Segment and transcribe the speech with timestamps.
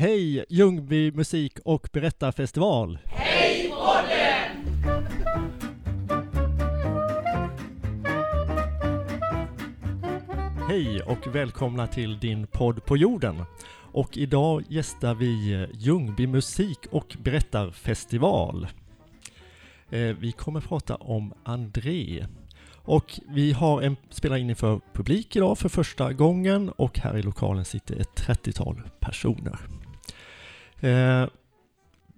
[0.00, 2.98] Hej Ljungby musik och berättarfestival!
[3.04, 4.82] Hej podden!
[10.68, 13.42] Hej och välkomna till din podd på jorden.
[13.92, 18.66] Och idag gästar vi Ljungby musik och berättarfestival.
[19.90, 22.26] Eh, vi kommer prata om André.
[22.74, 27.22] Och vi har en spelar in inför publik idag för första gången och här i
[27.22, 29.79] lokalen sitter ett 30-tal personer.
[30.80, 31.26] Eh,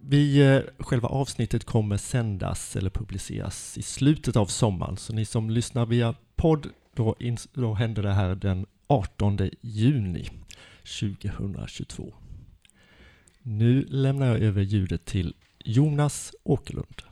[0.01, 5.51] vi, eh, själva avsnittet kommer sändas eller publiceras i slutet av sommaren, så ni som
[5.51, 7.17] lyssnar via podd, då,
[7.53, 10.29] då händer det här den 18 juni
[10.85, 12.15] 2022.
[13.43, 15.35] Nu lämnar jag över ljudet till
[15.65, 17.03] Jonas Åkerlund.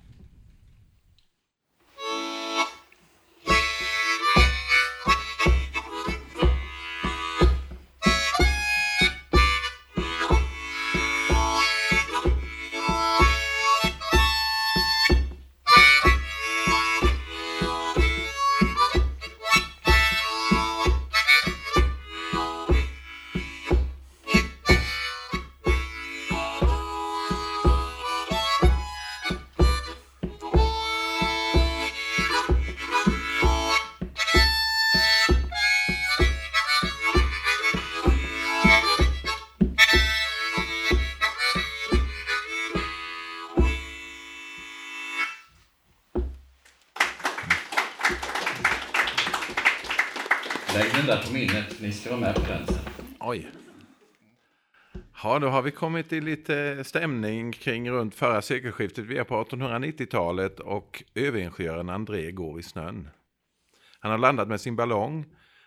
[51.11, 52.79] Titta på minnet, ni ska vara med på den sen.
[55.23, 59.05] Ja, då har vi kommit i lite stämning kring runt förra sekelskiftet.
[59.05, 63.09] Vi är på 1890-talet och överingenjören André går i snön.
[64.01, 65.25] Han har landat med sin ballong.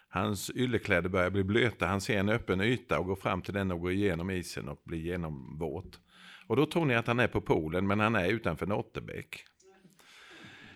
[0.10, 1.88] Hans yllekläder börjar bli blöta.
[1.88, 4.82] Han ser en öppen yta och går fram till den och går igenom isen och
[4.84, 6.00] blir genomvåt.
[6.48, 9.46] Och då tror ni att han är på polen, men han är utanför Nottebäck.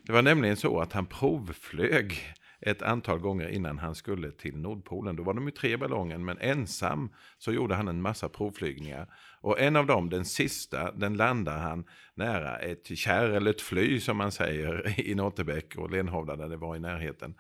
[0.04, 5.16] Det var nämligen så att han provflög ett antal gånger innan han skulle till Nordpolen.
[5.16, 9.08] Då var de ju tre ballongen, men ensam så gjorde han en massa provflygningar.
[9.42, 11.86] Och en av dem, den sista, den landar han
[12.16, 16.58] nära ett kärr eller ett fly som man säger i Nottebäck och Lenhovda där det
[16.58, 17.36] var i närheten.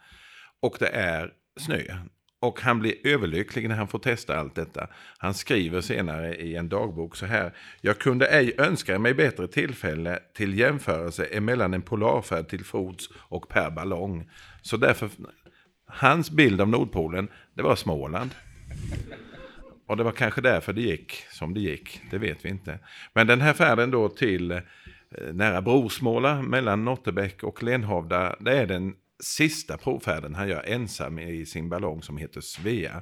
[0.59, 1.83] Och det är snö.
[2.39, 4.87] Och han blir överlycklig när han får testa allt detta.
[5.17, 7.53] Han skriver senare i en dagbok så här.
[7.81, 13.49] Jag kunde ej önska mig bättre tillfälle till jämförelse emellan en polarfärd till fots och
[13.49, 14.29] per ballong.
[14.67, 15.09] Så därför,
[15.85, 18.31] hans bild av Nordpolen, det var Småland.
[19.85, 22.79] Och det var kanske därför det gick som det gick, det vet vi inte.
[23.13, 24.61] Men den här färden då till eh,
[25.33, 31.45] nära Brosmåla mellan Nottebäck och Lenhovda, det är den sista provfärden han gör ensam i
[31.45, 33.01] sin ballong som heter Svea.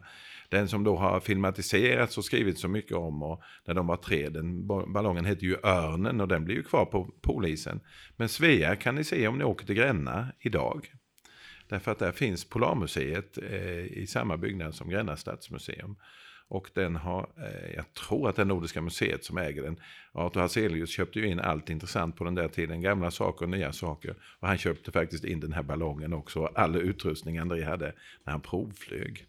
[0.50, 4.30] Den som då har filmatiserats och skrivits så mycket om och när de var tre,
[4.30, 7.80] den ballongen heter ju Örnen och den blir ju kvar på polisen.
[8.16, 10.92] Men Svea kan ni se om ni åker till Gränna idag.
[11.68, 15.96] Därför att där finns Polarmuseet eh, i samma byggnad som Gränna stadsmuseum.
[16.48, 19.80] Och den har, eh, jag tror att det är Nordiska museet som äger den.
[20.12, 23.74] Arthur Hazelius köpte ju in allt intressant på den där tiden, gamla saker och nya
[23.74, 24.16] saker.
[24.40, 27.94] Och han köpte faktiskt in den här ballongen också, och all utrustning André hade
[28.24, 29.26] när han provflög.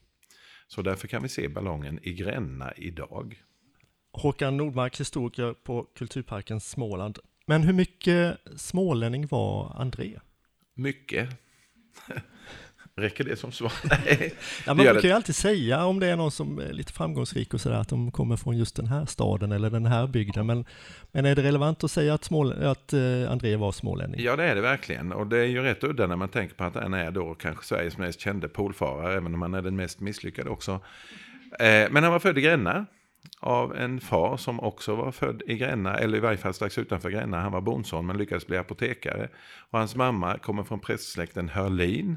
[0.69, 3.43] Så därför kan vi se ballongen i Gränna idag.
[4.13, 7.19] Håkan Nordmark, historiker på Kulturparken Småland.
[7.47, 10.19] Men hur mycket smålänning var André?
[10.75, 11.29] Mycket.
[12.99, 13.73] Räcker det som svar?
[13.85, 14.35] Nej.
[14.67, 17.61] Ja, man kan ju alltid säga om det är någon som är lite framgångsrik och
[17.61, 20.47] sådär, att de kommer från just den här staden eller den här bygden.
[20.47, 20.65] Men,
[21.13, 24.21] men är det relevant att säga att, Smål, att eh, André var smålänning?
[24.21, 25.13] Ja, det är det verkligen.
[25.13, 27.65] Och det är ju rätt udda när man tänker på att han är då kanske
[27.65, 30.73] Sveriges mest kände polfarare, även om han är den mest misslyckade också.
[31.61, 32.87] Eh, men han var född i Gränna
[33.41, 37.11] av en far som också var född i Gränna, eller i varje fall strax utanför
[37.11, 37.41] Gränna.
[37.41, 39.29] Han var bondson men lyckades bli apotekare.
[39.71, 42.17] Och hans mamma kommer från prästsläkten Hörlin.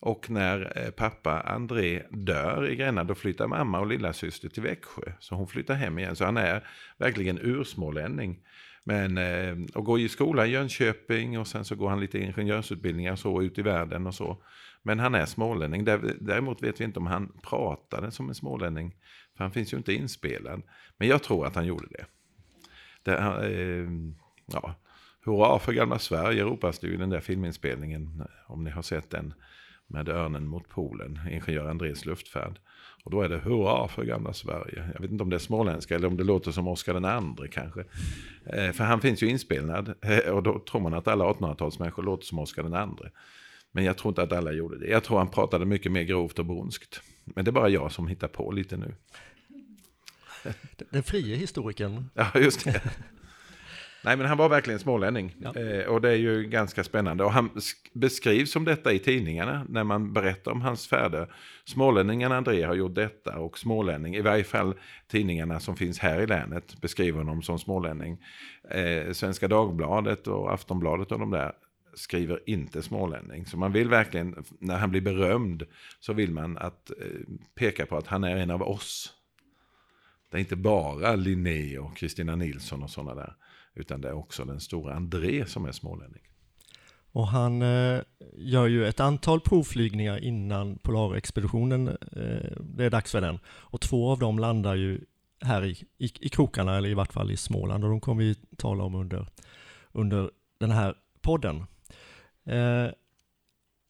[0.00, 4.62] Och när eh, pappa André dör i Gränna, då flyttar mamma och lilla syster till
[4.62, 5.12] Växjö.
[5.18, 6.16] Så hon flyttar hem igen.
[6.16, 6.68] Så han är
[6.98, 8.38] verkligen ursmålänning.
[8.84, 13.16] Men, eh, och går i skola i Jönköping och sen så går han lite ingenjörsutbildningar
[13.16, 14.42] så ut i världen och så.
[14.86, 15.84] Men han är smålänning.
[16.20, 18.96] Däremot vet vi inte om han pratade som en smålänning.
[19.36, 20.62] För han finns ju inte inspelad.
[20.96, 22.04] Men jag tror att han gjorde det.
[23.02, 23.90] det eh,
[24.46, 24.74] ja,
[25.24, 28.22] Hurra för gamla Sverige ropas det ju i den där filminspelningen.
[28.46, 29.34] Om ni har sett den
[29.86, 32.58] med Örnen mot Polen, ingenjör Andrés luftfärd.
[33.04, 34.90] Och då är det hurra för gamla Sverige.
[34.94, 37.48] Jag vet inte om det är småländska eller om det låter som Oscar den andre
[37.48, 37.84] kanske.
[38.44, 42.24] Eh, för han finns ju inspelad eh, och då tror man att alla 1800-talsmänniskor låter
[42.24, 43.10] som Oscar den andre.
[43.76, 44.86] Men jag tror inte att alla gjorde det.
[44.86, 47.00] Jag tror han pratade mycket mer grovt och bronskt.
[47.24, 48.94] Men det är bara jag som hittar på lite nu.
[50.90, 52.04] Den frie historikern.
[52.14, 52.82] Ja, just det.
[54.04, 55.34] Nej, men han var verkligen smålänning.
[55.38, 55.54] Ja.
[55.60, 57.24] Eh, och det är ju ganska spännande.
[57.24, 61.34] Och han sk- beskrivs som detta i tidningarna när man berättar om hans färder.
[61.64, 64.74] Smålänningen André har gjort detta och smålänning, i varje fall
[65.08, 68.18] tidningarna som finns här i länet beskriver honom som smålänning.
[68.70, 71.52] Eh, Svenska Dagbladet och Aftonbladet och de där
[71.96, 73.46] skriver inte smålänning.
[73.46, 75.62] Så man vill verkligen, när han blir berömd,
[76.00, 77.06] så vill man att eh,
[77.54, 79.12] peka på att han är en av oss.
[80.30, 83.36] Det är inte bara Linné och Kristina Nilsson och sådana där.
[83.74, 86.22] Utan det är också den stora André som är smålänning.
[87.12, 88.00] Och han eh,
[88.32, 93.38] gör ju ett antal provflygningar innan Polarexpeditionen, eh, det är dags för den.
[93.46, 95.00] Och två av dem landar ju
[95.40, 98.34] här i, i, i krokarna, eller i vart fall i Småland, och de kommer vi
[98.56, 99.28] tala om under,
[99.92, 101.64] under den här podden.
[102.46, 102.90] Eh,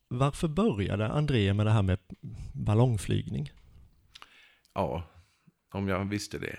[0.08, 1.98] varför började André med det här med
[2.52, 3.50] ballongflygning?
[4.74, 5.02] Ja,
[5.72, 6.56] om jag visste det.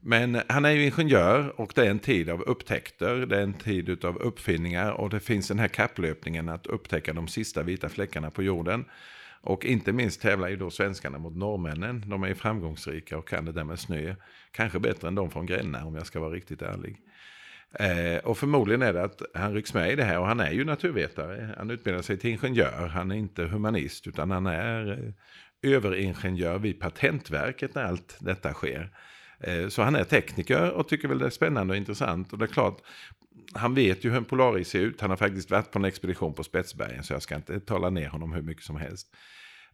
[0.00, 3.54] Men han är ju ingenjör och det är en tid av upptäckter, det är en
[3.54, 8.30] tid av uppfinningar och det finns den här kapplöpningen att upptäcka de sista vita fläckarna
[8.30, 8.84] på jorden.
[9.42, 12.04] Och inte minst tävlar ju då svenskarna mot norrmännen.
[12.06, 14.14] De är ju framgångsrika och kan det där med snö.
[14.50, 16.96] Kanske bättre än de från Gränna om jag ska vara riktigt ärlig.
[17.74, 20.50] Eh, och förmodligen är det att han rycks med i det här och han är
[20.50, 21.54] ju naturvetare.
[21.58, 24.92] Han utbildar sig till ingenjör, han är inte humanist utan han är
[25.62, 28.90] eh, överingenjör vid Patentverket när allt detta sker.
[29.40, 32.32] Eh, så han är tekniker och tycker väl det är spännande och intressant.
[32.32, 32.78] Och det är klart,
[33.54, 35.00] han vet ju hur en polaris ser ut.
[35.00, 38.08] Han har faktiskt varit på en expedition på Spetsbergen så jag ska inte tala ner
[38.08, 39.08] honom hur mycket som helst.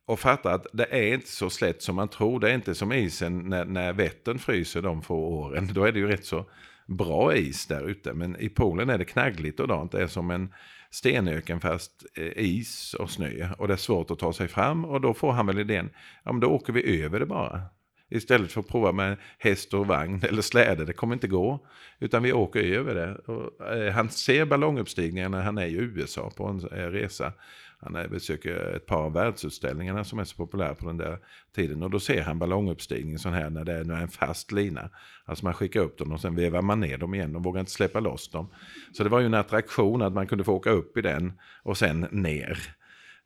[0.06, 2.40] Och fatta att det är inte så slätt som man tror.
[2.40, 5.70] Det är inte som isen när, när Vättern fryser de få åren.
[5.72, 6.50] Då är det ju rätt så
[6.86, 8.14] bra is där ute.
[8.14, 9.92] Men i Polen är det knaggligt och dant.
[9.92, 10.52] Det är som en
[10.90, 13.48] stenöken fast eh, is och snö.
[13.58, 14.84] Och det är svårt att ta sig fram.
[14.84, 15.90] Och då får han väl idén,
[16.24, 17.62] ja men då åker vi över det bara.
[18.10, 21.66] Istället för att prova med häst och vagn eller släde, det kommer inte gå.
[21.98, 23.14] Utan vi åker över det.
[23.14, 27.32] Och, eh, han ser ballonguppstigningen när han är i USA på en eh, resa.
[27.78, 31.18] Han besöker ett par av världsutställningarna som är så populära på den där
[31.54, 31.82] tiden.
[31.82, 34.52] Och då ser han ballonguppstigning sån här när det är, när det är en fast
[34.52, 34.90] lina.
[35.24, 37.32] Alltså man skickar upp dem och sen vevar man ner dem igen.
[37.32, 38.48] De vågar inte släppa loss dem.
[38.92, 41.32] Så det var ju en attraktion att man kunde få åka upp i den
[41.62, 42.58] och sen ner.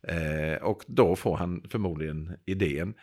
[0.07, 2.93] Eh, och då får han förmodligen idén.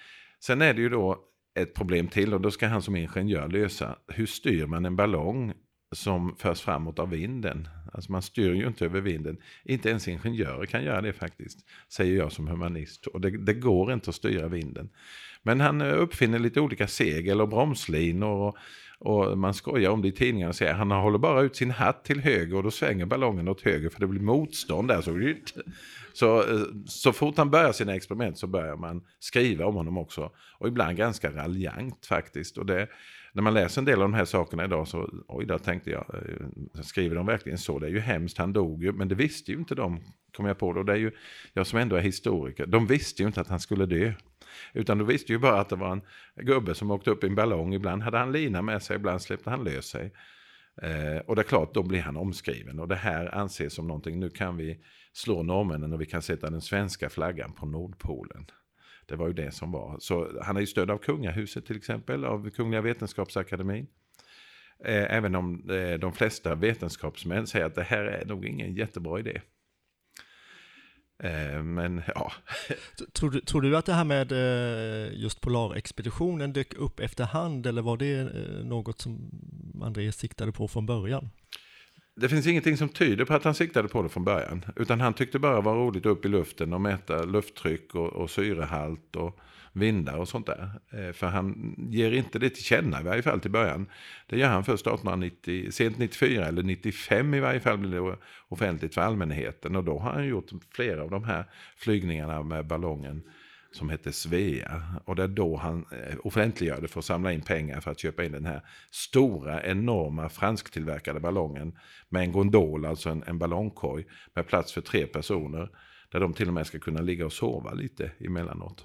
[0.40, 1.18] Sen är det ju då
[1.54, 3.96] ett problem till och då ska han som ingenjör lösa.
[4.08, 5.52] Hur styr man en ballong
[5.92, 7.68] som förs framåt av vinden?
[7.92, 9.36] Alltså man styr ju inte över vinden.
[9.64, 11.58] Inte ens ingenjörer kan göra det faktiskt,
[11.88, 13.06] säger jag som humanist.
[13.06, 14.90] Och det, det går inte att styra vinden.
[15.42, 18.28] Men han eh, uppfinner lite olika segel och bromslinor.
[18.28, 18.56] Och,
[18.98, 22.04] och man skojar om det i tidningarna och säger han håller bara ut sin hatt
[22.04, 25.00] till höger och då svänger ballongen åt höger för det blir motstånd där.
[25.00, 25.34] Så,
[26.12, 30.30] så, eh, så fort han börjar sina experiment så börjar man skriva om honom också.
[30.58, 32.58] Och ibland ganska raljant faktiskt.
[32.58, 32.88] Och det,
[33.38, 36.04] när man läser en del av de här sakerna idag så, oj då tänkte jag,
[36.14, 37.78] eh, skriver de verkligen så?
[37.78, 40.00] Det är ju hemskt, han dog ju, men det visste ju inte de,
[40.36, 40.72] kom jag på.
[40.72, 40.82] Då.
[40.82, 41.10] Det är ju,
[41.52, 44.12] jag som ändå är historiker, de visste ju inte att han skulle dö.
[44.72, 46.02] Utan de visste ju bara att det var en
[46.36, 47.74] gubbe som åkte upp i en ballong.
[47.74, 50.12] Ibland hade han lina med sig, ibland släppte han lös sig.
[50.82, 52.78] Eh, och det är klart, då blir han omskriven.
[52.78, 54.80] Och det här anses som någonting, nu kan vi
[55.12, 58.46] slå norrmännen och vi kan sätta den svenska flaggan på Nordpolen.
[59.08, 59.96] Det var ju det som var.
[60.00, 63.86] Så han är ju stöd av kungahuset till exempel, av Kungliga Vetenskapsakademin.
[64.84, 69.20] Eh, även om eh, de flesta vetenskapsmän säger att det här är nog ingen jättebra
[69.20, 69.40] idé.
[71.22, 72.32] Eh, men ja.
[73.12, 74.32] Tror du, tror du att det här med
[75.12, 78.24] just Polarexpeditionen dök upp efterhand eller var det
[78.64, 79.30] något som
[79.82, 81.30] André siktade på från början?
[82.20, 84.64] Det finns ingenting som tyder på att han siktade på det från början.
[84.76, 89.16] Utan han tyckte bara var roligt upp i luften och mäta lufttryck och, och syrehalt
[89.16, 89.38] och
[89.72, 90.70] vindar och sånt där.
[90.90, 93.86] Eh, för han ger inte det till känna i varje fall till början.
[94.26, 98.16] Det gör han först 1890, sent 94 eller 95 i varje fall blir det
[98.48, 99.76] offentligt för allmänheten.
[99.76, 101.44] Och då har han gjort flera av de här
[101.76, 103.22] flygningarna med ballongen
[103.78, 104.82] som hette Svea.
[105.04, 108.00] Och det är då han eh, offentliggör det för att samla in pengar för att
[108.00, 114.04] köpa in den här stora, enorma fransktillverkade ballongen med en gondol, alltså en, en ballongkorg
[114.34, 115.68] med plats för tre personer.
[116.12, 118.84] Där de till och med ska kunna ligga och sova lite emellanåt.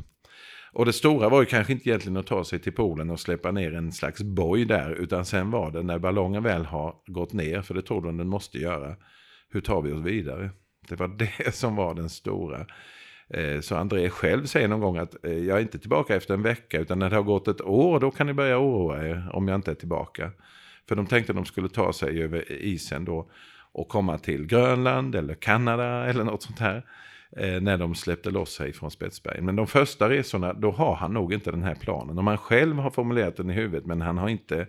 [0.73, 3.51] Och det stora var ju kanske inte egentligen att ta sig till Polen och släppa
[3.51, 7.61] ner en slags boj där, utan sen var det när ballongen väl har gått ner,
[7.61, 8.95] för det tror de den måste göra,
[9.49, 10.49] hur tar vi oss vidare?
[10.89, 12.65] Det var det som var den stora.
[13.29, 16.41] Eh, så André själv säger någon gång att eh, jag är inte tillbaka efter en
[16.41, 19.47] vecka, utan när det har gått ett år, då kan ni börja oroa er om
[19.47, 20.31] jag inte är tillbaka.
[20.89, 23.29] För de tänkte att de skulle ta sig över isen då
[23.71, 26.85] och komma till Grönland eller Kanada eller något sånt här.
[27.37, 29.45] Eh, när de släppte loss sig från Spetsbergen.
[29.45, 32.19] Men de första resorna, då har han nog inte den här planen.
[32.19, 34.67] Om han själv har formulerat den i huvudet, men han har inte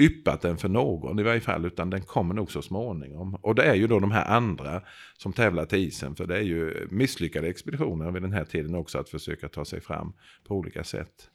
[0.00, 3.34] yppat den för någon i varje fall, utan den kommer nog så småningom.
[3.34, 4.82] Och det är ju då de här andra
[5.18, 8.98] som tävlar till isen, för det är ju misslyckade expeditioner vid den här tiden också
[8.98, 10.12] att försöka ta sig fram
[10.44, 11.30] på olika sätt.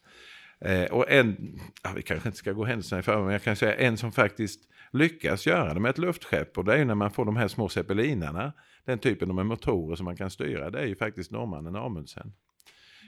[0.60, 3.56] Eh, och en, ja, vi kanske inte ska gå händelserna i förväg, men jag kan
[3.56, 4.60] säga en som faktiskt
[4.92, 7.48] lyckas göra det med ett luftskepp, och det är ju när man får de här
[7.48, 8.54] små zeppelinarna,
[8.86, 12.34] den typen med motorer som man kan styra, det är ju faktiskt norrmannen Amundsen.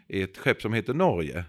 [0.07, 1.45] I ett skepp som heter Norge,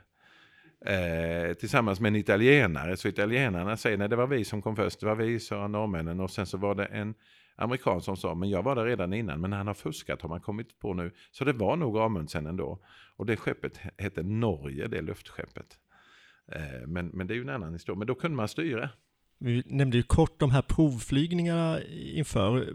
[0.87, 2.97] Eh, tillsammans med en italienare.
[2.97, 6.21] Så italienarna säger nej det var vi som kom först, det var vi sa norrmännen
[6.21, 7.15] och sen så var det en
[7.57, 10.41] amerikan som sa men jag var där redan innan men han har fuskat har man
[10.41, 11.13] kommit på nu.
[11.31, 12.79] Så det var nog Amundsen ändå.
[13.17, 15.79] Och det skeppet hette Norge, det luftskeppet.
[16.53, 18.91] Eh, men, men det är ju en annan historia, men då kunde man styra.
[19.39, 21.83] Vi nämnde ju kort de här provflygningarna
[22.15, 22.75] inför.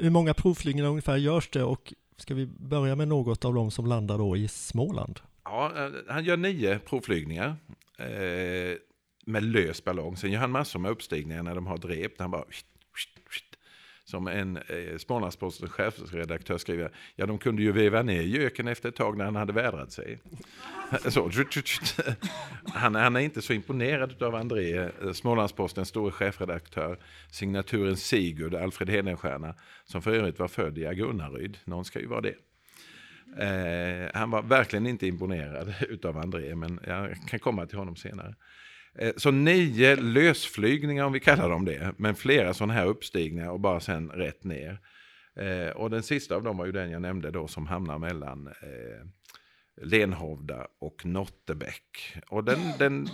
[0.00, 3.86] Hur många provflygningar ungefär görs det och ska vi börja med något av dem som
[3.86, 5.20] landar då i Småland?
[5.44, 7.56] Ja, eh, han gör nio provflygningar
[7.98, 8.76] eh,
[9.26, 10.16] med lös ballong.
[10.16, 12.20] Sen gör han massor med uppstigningar när de har drept.
[12.20, 12.44] Han bara...
[14.04, 18.96] Som en eh, Smålandspostens chefredaktör skriver, ja de kunde ju veva ner göken efter ett
[18.96, 20.20] tag när han hade vädrat sig.
[21.08, 21.30] så,
[22.64, 26.98] han, han är inte så imponerad av André, eh, Smålandspostens store chefredaktör,
[27.30, 31.58] signaturen Sigurd, Alfred Hedenstierna, som för övrigt var född i Agunnaryd.
[31.64, 32.34] Någon ska ju vara det.
[33.38, 38.34] Eh, han var verkligen inte imponerad utav André, men jag kan komma till honom senare.
[38.98, 43.60] Eh, så nio lösflygningar om vi kallar dem det, men flera sådana här uppstigningar och
[43.60, 44.78] bara sen rätt ner.
[45.36, 48.46] Eh, och den sista av dem var ju den jag nämnde då som hamnar mellan
[48.46, 49.06] eh,
[49.82, 52.16] Lenhovda och Nottebäck.
[52.28, 53.08] Och den, den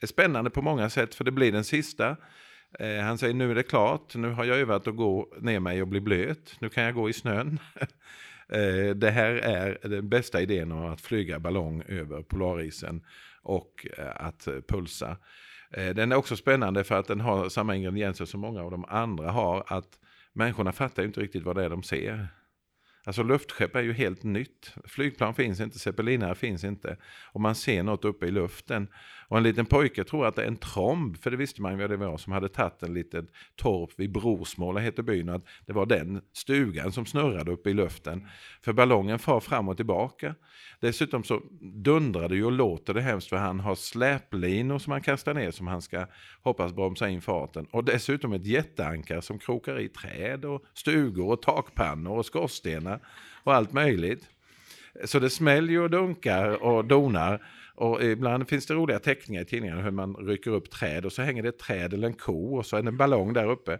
[0.00, 2.16] är spännande på många sätt för det blir den sista.
[2.78, 5.82] Eh, han säger nu är det klart, nu har jag övat att gå ner mig
[5.82, 7.58] och bli blöt, nu kan jag gå i snön.
[8.54, 13.04] Eh, det här är den bästa idén om att flyga ballong över polarisen
[13.42, 15.16] och eh, att eh, pulsa.
[15.94, 19.30] Den är också spännande för att den har samma ingredienser som många av de andra
[19.30, 19.64] har.
[19.66, 19.98] Att
[20.32, 22.28] människorna fattar inte riktigt vad det är de ser.
[23.04, 24.74] Alltså luftskepp är ju helt nytt.
[24.84, 26.96] Flygplan finns inte, zeppelinare finns inte.
[27.32, 28.88] Och man ser något uppe i luften.
[29.28, 31.78] Och en liten pojke tror att det är en tromb, för det visste man ju
[31.78, 35.72] vad det var, som hade tagit en liten torp vid Brorsmåla, heter byn, att det
[35.72, 38.28] var den stugan som snurrade uppe i luften.
[38.62, 40.34] För ballongen far fram och tillbaka.
[40.80, 45.02] Dessutom så dundrar det ju och låter det hemskt för han har släplinor som han
[45.02, 46.06] kastar ner som han ska
[46.42, 47.66] hoppas bromsa in farten.
[47.70, 53.00] Och dessutom ett jätteankar som krokar i träd och stugor och takpannor och skorstenar
[53.44, 54.28] och allt möjligt.
[55.04, 57.46] Så det smäller och dunkar och donar.
[57.74, 61.22] Och ibland finns det roliga teckningar i tidningarna hur man rycker upp träd och så
[61.22, 63.78] hänger det ett träd eller en ko och så är det en ballong där uppe.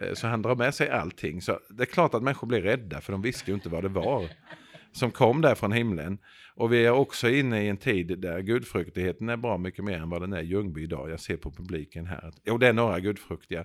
[0.00, 1.42] Eh, så han drar med sig allting.
[1.42, 3.88] Så det är klart att människor blir rädda för de visste ju inte vad det
[3.88, 4.28] var
[4.96, 6.18] som kom där från himlen.
[6.54, 10.10] Och vi är också inne i en tid där gudfruktigheten är bra mycket mer än
[10.10, 11.10] vad den är i Ljungby idag.
[11.10, 12.32] Jag ser på publiken här.
[12.44, 13.64] Jo, det är några gudfruktiga.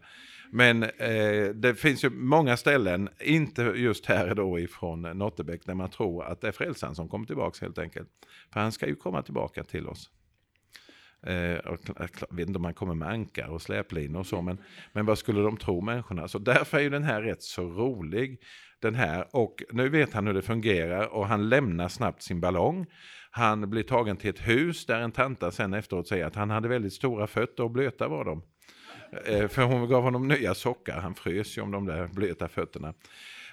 [0.52, 5.90] Men eh, det finns ju många ställen, inte just här då ifrån Nottebäck, där man
[5.90, 8.10] tror att det är frälsaren som kommer tillbaka helt enkelt.
[8.54, 10.10] För han ska ju komma tillbaka till oss.
[11.28, 11.78] Eh, jag
[12.30, 14.58] vet inte om han kommer med ankar och släplinor och så, men,
[14.94, 16.28] men vad skulle de tro människorna?
[16.28, 18.40] Så därför är ju den här rätt så rolig
[18.82, 22.86] den här och nu vet han hur det fungerar och han lämnar snabbt sin ballong.
[23.32, 26.68] Han blir tagen till ett hus där en tanta sen efteråt säger att han hade
[26.68, 28.44] väldigt stora fötter och blöta var de.
[29.26, 32.94] Eh, för hon gav honom nya sockar, han frös ju om de där blöta fötterna.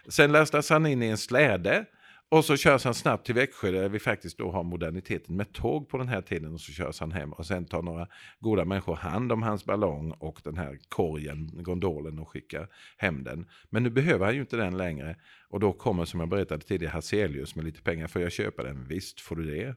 [0.09, 1.85] Sen lastas han in i en släde
[2.31, 5.89] och så körs han snabbt till Växjö där vi faktiskt då har moderniteten med tåg
[5.89, 8.07] på den här tiden och så körs han hem och sen tar några
[8.41, 13.47] goda människor hand om hans ballong och den här korgen, gondolen och skickar hem den.
[13.71, 15.17] Men nu behöver han ju inte den längre
[15.49, 18.07] och då kommer som jag berättade tidigare Hazelius med lite pengar.
[18.07, 18.87] Får jag köpa den?
[18.89, 19.77] Visst får du det.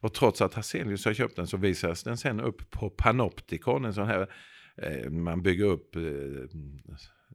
[0.00, 3.94] Och trots att Hazelius har köpt den så visas den sen upp på Panopticon, en
[3.94, 4.26] sån här
[4.76, 6.02] eh, man bygger upp eh,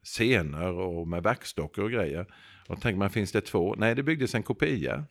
[0.07, 2.25] scener och med vaxdockor och grejer.
[2.67, 3.75] Och tänker man, finns det två?
[3.77, 5.05] Nej, det byggdes en kopia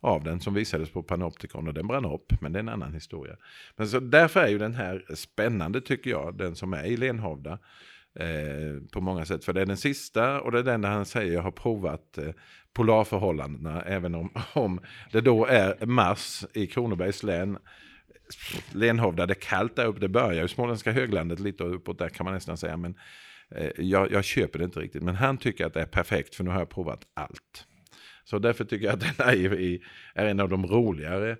[0.00, 2.94] av den som visades på Panopticon och den brann upp, men det är en annan
[2.94, 3.36] historia.
[3.76, 7.58] Men så därför är ju den här spännande tycker jag, den som är i Lenhovda.
[8.18, 9.44] Eh, på många sätt.
[9.44, 12.18] För det är den sista och det är den där han säger jag har provat
[12.18, 12.28] eh,
[12.72, 14.80] polarförhållandena även om, om
[15.12, 17.58] det då är mars i Kronobergs län.
[18.72, 22.24] Lenhovda, det är kallt där uppe, det börjar ju småländska höglandet lite uppåt där kan
[22.24, 22.76] man nästan säga.
[22.76, 22.94] Men
[23.50, 26.44] Eh, jag, jag, köper det inte riktigt, men han tycker att det är perfekt för
[26.44, 27.66] nu har jag provat allt.
[28.24, 29.78] Så därför tycker jag att den är,
[30.14, 31.36] är en av de roligare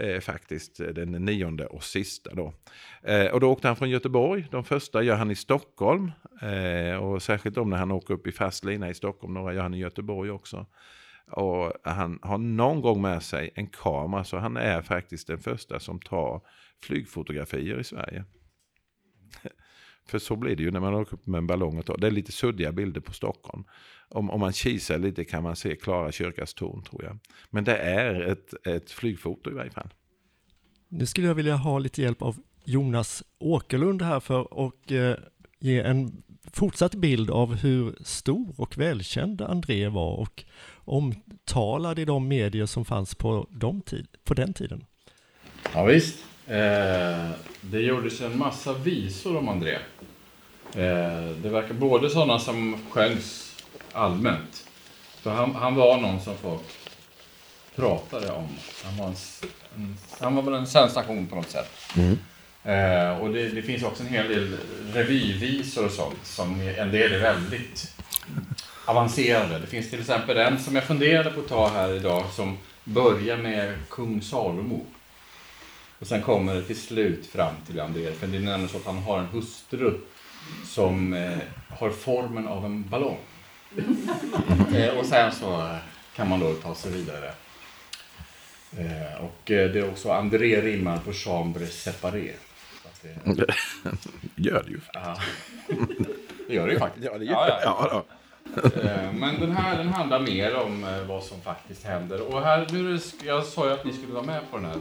[0.00, 2.54] eh, faktiskt, eh, den nionde och sista då.
[3.02, 6.12] Eh, och då åkte han från Göteborg, de första gör han i Stockholm.
[6.42, 9.62] Eh, och särskilt om när han åker upp i fast lina i Stockholm, några gör
[9.62, 10.66] han i Göteborg också.
[11.30, 15.80] Och han har någon gång med sig en kamera, så han är faktiskt den första
[15.80, 16.40] som tar
[16.82, 18.24] flygfotografier i Sverige.
[20.08, 21.98] För så blir det ju när man åker upp med en ballong och tar.
[21.98, 23.64] Det är lite suddiga bilder på Stockholm.
[24.08, 27.18] Om, om man kisar lite kan man se Klara kyrkas torn tror jag.
[27.50, 29.88] Men det är ett, ett flygfoto i varje fall.
[30.88, 35.12] Nu skulle jag vilja ha lite hjälp av Jonas Åkerlund här för att eh,
[35.60, 36.22] ge en
[36.52, 40.44] fortsatt bild av hur stor och välkänd André var och
[40.76, 44.84] omtalad i de medier som fanns på, de tid, på den tiden.
[45.74, 46.24] Ja, visst.
[46.46, 49.78] Eh, det gjordes en massa visor om André.
[50.74, 53.56] Eh, det verkar både sådana som sjöngs
[53.92, 54.64] allmänt.
[55.20, 56.62] För han, han var någon som folk
[57.76, 58.48] pratade om.
[58.84, 59.14] Han var, en,
[59.76, 61.70] en han var väl en sensation på något sätt.
[61.96, 62.18] Mm.
[62.64, 64.56] Eh, och det, det, finns också en hel del
[64.92, 67.94] revyvisor och sånt som en del är väldigt
[68.84, 69.58] avancerade.
[69.58, 73.36] Det finns till exempel en som jag funderade på att ta här idag som börjar
[73.36, 74.86] med kung Salomo.
[75.98, 78.86] Och sen kommer det till slut fram till André, för det är nämligen så att
[78.86, 79.94] han har en hustru
[80.64, 81.38] som eh,
[81.68, 83.18] har formen av en ballong.
[84.74, 85.76] eh, och sen så
[86.16, 87.32] kan man då ta sig vidare.
[88.78, 92.32] Eh, och eh, det är också André rimmar på chambre séparé.
[93.24, 93.46] Det...
[94.36, 94.80] gör det ju.
[94.92, 95.18] Ja.
[96.48, 97.06] det gör det ju faktiskt.
[97.06, 97.88] Ja, det gör ja, ja.
[97.92, 98.04] ja,
[98.56, 102.34] Eh, men den här den handlar mer om eh, vad som faktiskt händer.
[102.34, 104.78] Och här, nu jag sa ju att ni skulle vara med på den här.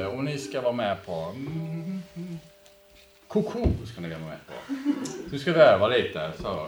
[0.00, 1.34] Eh, och ni ska vara med på...
[3.30, 4.52] Koko ska ni vara med på.
[5.30, 6.32] Nu ska vi öva lite.
[6.38, 6.66] Så.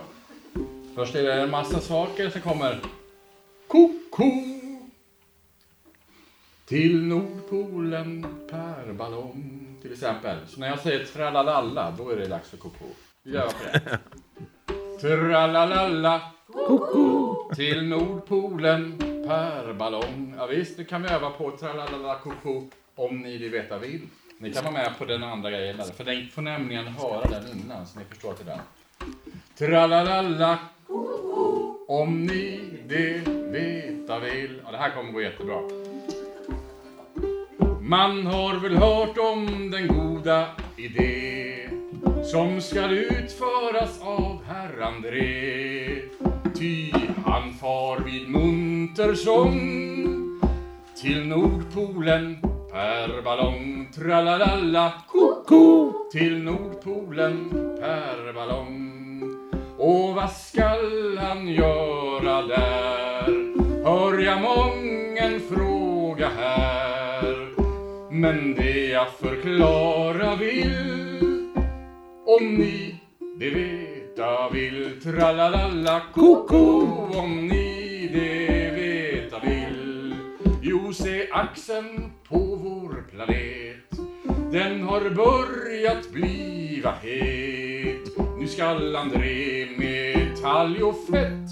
[0.95, 2.81] Först är det en massa saker, så kommer
[3.66, 4.31] Koko.
[6.64, 10.37] Till Nordpolen per ballong till exempel.
[10.49, 12.85] Så när jag säger tralalalla, då är det dags för koko.
[13.23, 13.99] Vi övar på det.
[15.00, 20.35] Tralalalla, koko, till Nordpolen per ballong.
[20.38, 24.09] Ja, visst, det kan vi öva på tralalala koko om ni vill veta vill.
[24.42, 27.58] Ni kan vara med på den andra grejen där, för ni får nämligen höra den
[27.58, 28.58] innan så ni förstår till den.
[29.58, 30.59] Tralalala,
[31.88, 34.61] om ni det veta vill.
[34.64, 35.62] Ja, det här kommer gå jättebra.
[37.81, 41.68] Man har väl hört om den goda idé
[42.24, 46.02] som skall utföras av herr André.
[46.55, 46.92] Ty
[47.26, 49.61] han far vid munter sång
[51.02, 53.88] till Nordpolen per ballong.
[53.94, 59.22] Tralalala, koko, till Nordpolen per ballong.
[59.78, 63.28] Och vad skall han göra där?
[63.85, 67.48] Hör jag mången fråga här.
[68.11, 71.48] Men det jag förklara vill
[72.26, 73.00] om ni
[73.38, 76.87] det veta vill Tralalala koko
[77.18, 80.14] om ni det veta vill
[80.62, 82.12] Jo, se axeln
[83.26, 88.16] planet Den har börjat bliva het.
[88.38, 91.48] Nu skall André med talg och fett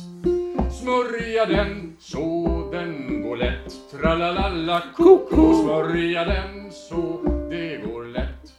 [0.80, 3.72] Smörja den så den går lätt.
[3.90, 5.54] Tralalala koko.
[5.54, 8.52] Smörja den så det går lätt.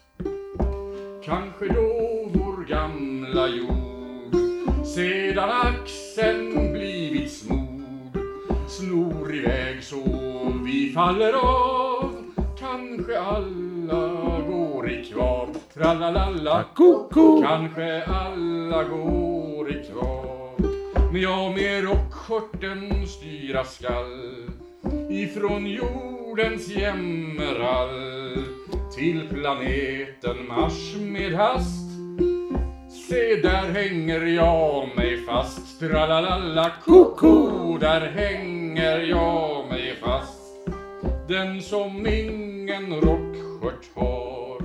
[1.26, 4.36] Kanske då vår gamla jord
[4.86, 7.72] sedan axeln blivit smord
[8.68, 10.04] snor iväg så
[10.66, 11.91] vi faller av
[13.02, 15.58] Kanske alla går i kvav.
[15.74, 20.62] Tralalala koko Kanske alla går i kvav.
[21.12, 24.46] Men jag med rockskörten styra skall.
[25.10, 28.38] Ifrån jordens jämmerall
[28.96, 31.92] till planeten Mars med hast.
[33.10, 35.80] Se, där hänger jag mig fast.
[35.80, 40.41] Tralalala koko, där hänger jag mig fast.
[41.28, 44.58] Den som ingen rockskört har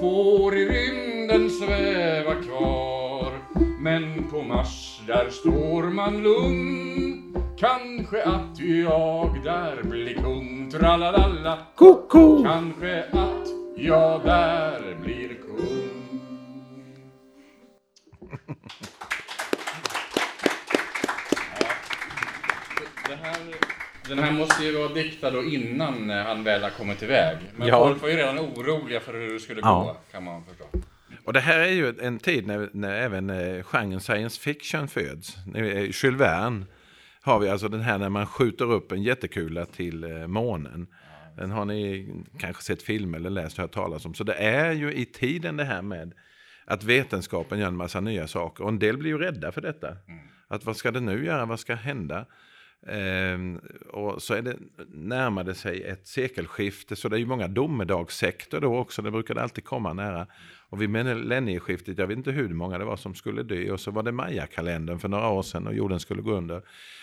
[0.00, 3.32] får i rymden sväva kvar.
[3.80, 7.36] Men på Mars, där står man lugn.
[7.58, 10.70] Kanske att jag där blir kung.
[10.70, 12.44] Tralalala koko.
[12.44, 15.88] Kanske att jag där blir kung.
[23.10, 23.77] Ja, här,
[24.08, 27.38] den här måste ju vara diktad då innan han väl har kommit iväg.
[27.56, 27.88] Men ja.
[27.88, 29.82] folk var ju redan oroliga för hur det skulle ja.
[29.82, 30.64] gå, kan man förstå.
[31.24, 35.36] Och det här är ju en tid när, när även eh, genren science fiction föds.
[35.54, 36.66] Jules Verne
[37.20, 40.86] har vi alltså den här när man skjuter upp en jättekula till eh, månen.
[41.36, 44.14] Den har ni kanske sett film eller läst och hört talas om.
[44.14, 46.14] Så det är ju i tiden det här med
[46.64, 48.64] att vetenskapen gör en massa nya saker.
[48.64, 49.88] Och en del blir ju rädda för detta.
[49.88, 50.20] Mm.
[50.48, 51.46] Att vad ska det nu göra?
[51.46, 52.26] Vad ska hända?
[52.86, 54.56] Ehm, och så är det,
[54.88, 59.64] närmade sig ett sekelskifte, så det är ju många domedagssekter då också, det brukade alltid
[59.64, 60.26] komma nära.
[60.70, 63.90] Och vid millennieskiftet, jag vet inte hur många det var som skulle dö, och så
[63.90, 66.62] var det Maya-kalendern för några år sedan och jorden skulle gå under.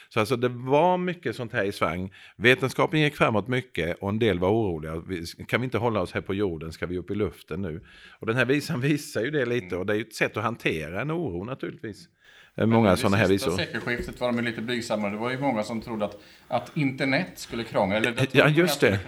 [0.10, 2.14] Så alltså det var mycket sånt här i svang.
[2.36, 5.04] Vetenskapen gick framåt mycket och en del var oroliga.
[5.48, 7.86] Kan vi inte hålla oss här på jorden, ska vi upp i luften nu?
[8.20, 10.44] Och den här visan visar ju det lite och det är ju ett sätt att
[10.44, 12.10] hantera en oro naturligtvis.
[12.58, 13.54] Många sådana här visor.
[13.54, 15.10] I sekelskiftet var de lite blygsamma.
[15.10, 17.96] Det var ju många som trodde att, att internet skulle krångla.
[17.96, 19.00] Eller ja, just det.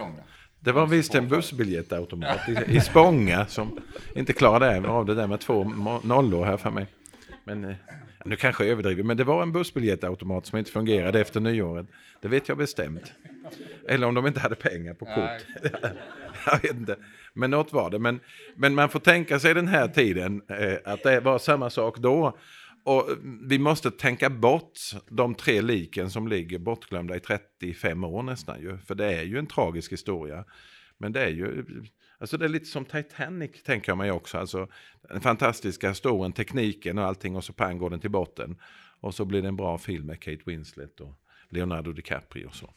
[0.59, 3.79] Det var visst en bussbiljettautomat i, i Spånga som
[4.15, 5.63] inte klarade av det där med två
[6.03, 6.87] nollor här för mig.
[7.43, 7.75] Men eh,
[8.25, 11.87] nu kanske jag överdriver, men det var en bussbiljettautomat som inte fungerade efter nyåret.
[12.21, 13.13] Det vet jag bestämt.
[13.87, 15.45] Eller om de inte hade pengar på kort.
[16.45, 16.95] jag vet inte.
[17.33, 17.99] Men något var det.
[17.99, 18.19] Men,
[18.55, 22.37] men man får tänka sig den här tiden eh, att det var samma sak då.
[22.87, 28.23] Och eh, vi måste tänka bort de tre liken som ligger bortglömda i 35 år
[28.23, 28.77] nästan ju.
[28.77, 30.45] För det är ju en tragisk historia.
[30.97, 31.65] Men det är ju, eh,
[32.17, 34.37] alltså det är lite som Titanic tänker jag mig också.
[34.37, 34.67] Alltså
[35.09, 38.57] den fantastiska historien, tekniken och allting och så pang går den till botten.
[38.99, 41.13] Och så blir det en bra film med Kate Winslet och
[41.49, 42.73] Leonardo DiCaprio och så.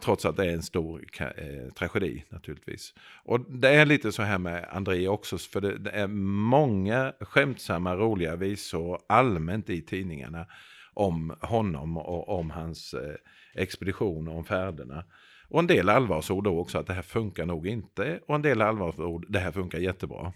[0.00, 2.94] Trots att det är en stor eh, tragedi naturligtvis.
[3.24, 7.96] Och det är lite så här med André också, för det, det, är många skämtsamma,
[7.96, 10.46] roliga visor allmänt i tidningarna
[10.94, 13.14] om honom och om hans eh,
[13.54, 15.04] expedition och om färderna.
[15.48, 18.20] Och en del allvarsord då också, att det här funkar nog inte.
[18.26, 20.32] Och en del allvarsord, det här funkar jättebra.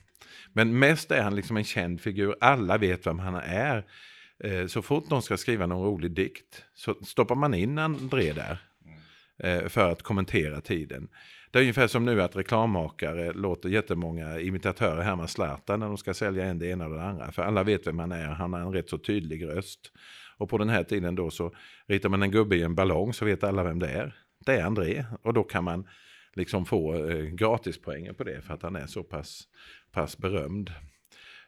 [0.53, 3.87] Men mest är han liksom en känd figur, alla vet vem han är.
[4.45, 8.59] Eh, så fort någon ska skriva någon rolig dikt så stoppar man in André där.
[9.43, 11.09] Eh, för att kommentera tiden.
[11.51, 16.15] Det är ungefär som nu att reklammakare låter jättemånga imitatörer härma Zlatan när de ska
[16.15, 17.33] sälja en det ena eller det andra.
[17.33, 19.93] För alla vet vem han är, han har en rätt så tydlig röst.
[20.37, 21.55] Och på den här tiden då så
[21.87, 24.15] ritar man en gubbe i en ballong så vet alla vem det är.
[24.47, 25.89] Det är André och då kan man
[26.35, 29.43] liksom få eh, gratispoänger på det för att han är så pass,
[29.93, 30.71] pass berömd.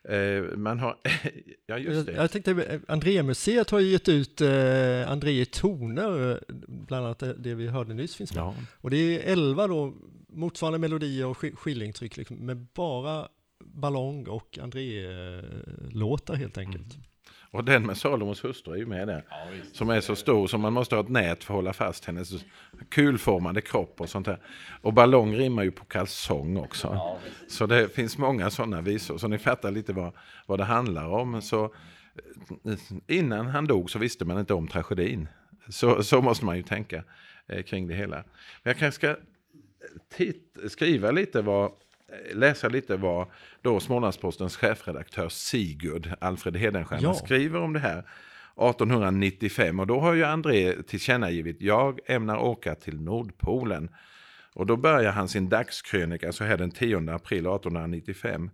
[0.08, 0.96] Eh, man har,
[1.66, 2.12] ja just det.
[2.12, 7.54] Jag, jag tänkte, André-museet har ju gett ut eh, André toner, bland annat det, det
[7.54, 8.42] vi hörde nyss finns med.
[8.42, 8.54] Ja.
[8.80, 9.94] Och det är elva då,
[10.28, 13.28] motsvarande melodier och skillingtryck liksom, med bara
[13.64, 16.94] ballong och André-låtar helt enkelt.
[16.94, 17.04] Mm.
[17.52, 19.24] Och den med Salomos hustru är ju med där.
[19.30, 22.04] Ja, som är så stor som man måste ha ett nät för att hålla fast
[22.04, 22.44] hennes
[22.88, 24.38] kulformade kropp och sånt där.
[24.82, 26.88] Och ballong rimmar ju på kalsong också.
[26.88, 29.18] Ja, så det finns många sådana visor.
[29.18, 30.12] Så ni fattar lite vad,
[30.46, 31.42] vad det handlar om.
[31.42, 31.64] Så
[32.64, 35.28] eh, innan han dog så visste man inte om tragedin.
[35.68, 37.04] Så, så måste man ju tänka
[37.46, 38.16] eh, kring det hela.
[38.16, 39.16] Men jag kanske ska
[40.16, 41.72] titt, skriva lite vad
[42.32, 43.26] läsa lite vad
[43.62, 47.14] då Smålandspostens chefredaktör Sigurd Alfred Hedenstierna ja.
[47.14, 49.80] skriver om det här 1895.
[49.80, 53.90] Och då har ju André tillkännagivit, jag ämnar åka till Nordpolen.
[54.54, 58.50] Och då börjar han sin dagskrönika så här den 10 april 1895.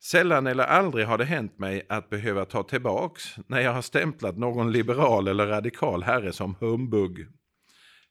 [0.00, 4.38] Sällan eller aldrig har det hänt mig att behöva ta tillbaks när jag har stämplat
[4.38, 7.26] någon liberal eller radikal herre som humbug.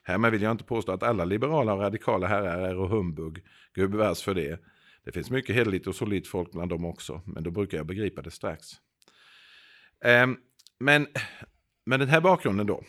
[0.04, 3.46] Härmed vill jag inte påstå att alla liberala och radikala herrar är och humbug.
[3.74, 4.60] gubevars för det.
[5.04, 8.22] Det finns mycket hederligt och solitt folk bland dem också, men då brukar jag begripa
[8.22, 8.68] det strax.
[10.04, 10.38] Ehm,
[10.80, 11.08] men
[11.86, 12.84] med den här bakgrunden då.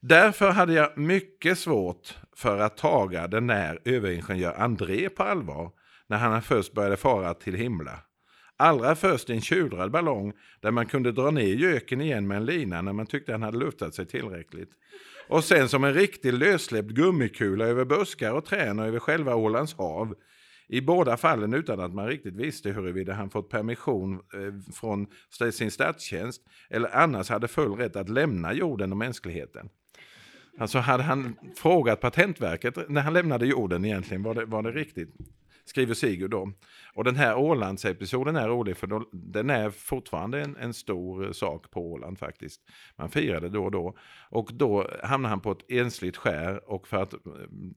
[0.00, 5.72] Därför hade jag mycket svårt för att taga den där överingenjör André på allvar
[6.06, 8.05] när han först började fara till himla.
[8.58, 12.82] Allra först en tjudrad ballong där man kunde dra ner göken igen med en lina
[12.82, 14.70] när man tyckte han hade luftat sig tillräckligt.
[15.28, 19.74] Och sen som en riktig lössläppt gummikula över buskar och träd och över själva Ålands
[19.74, 20.14] hav.
[20.68, 25.06] I båda fallen utan att man riktigt visste huruvida han fått permission eh, från
[25.52, 29.68] sin statstjänst eller annars hade full rätt att lämna jorden och mänskligheten.
[30.58, 35.16] Alltså hade han frågat Patentverket när han lämnade jorden egentligen, var det, var det riktigt?
[35.66, 36.52] Skriver Sigurd då.
[36.94, 41.70] Och den här Ålandsepisoden är rolig för då, den är fortfarande en, en, stor sak
[41.70, 42.60] på Åland faktiskt.
[42.96, 43.96] Man firar det då och då.
[44.30, 47.18] Och då hamnar han på ett ensligt skär och för att eh,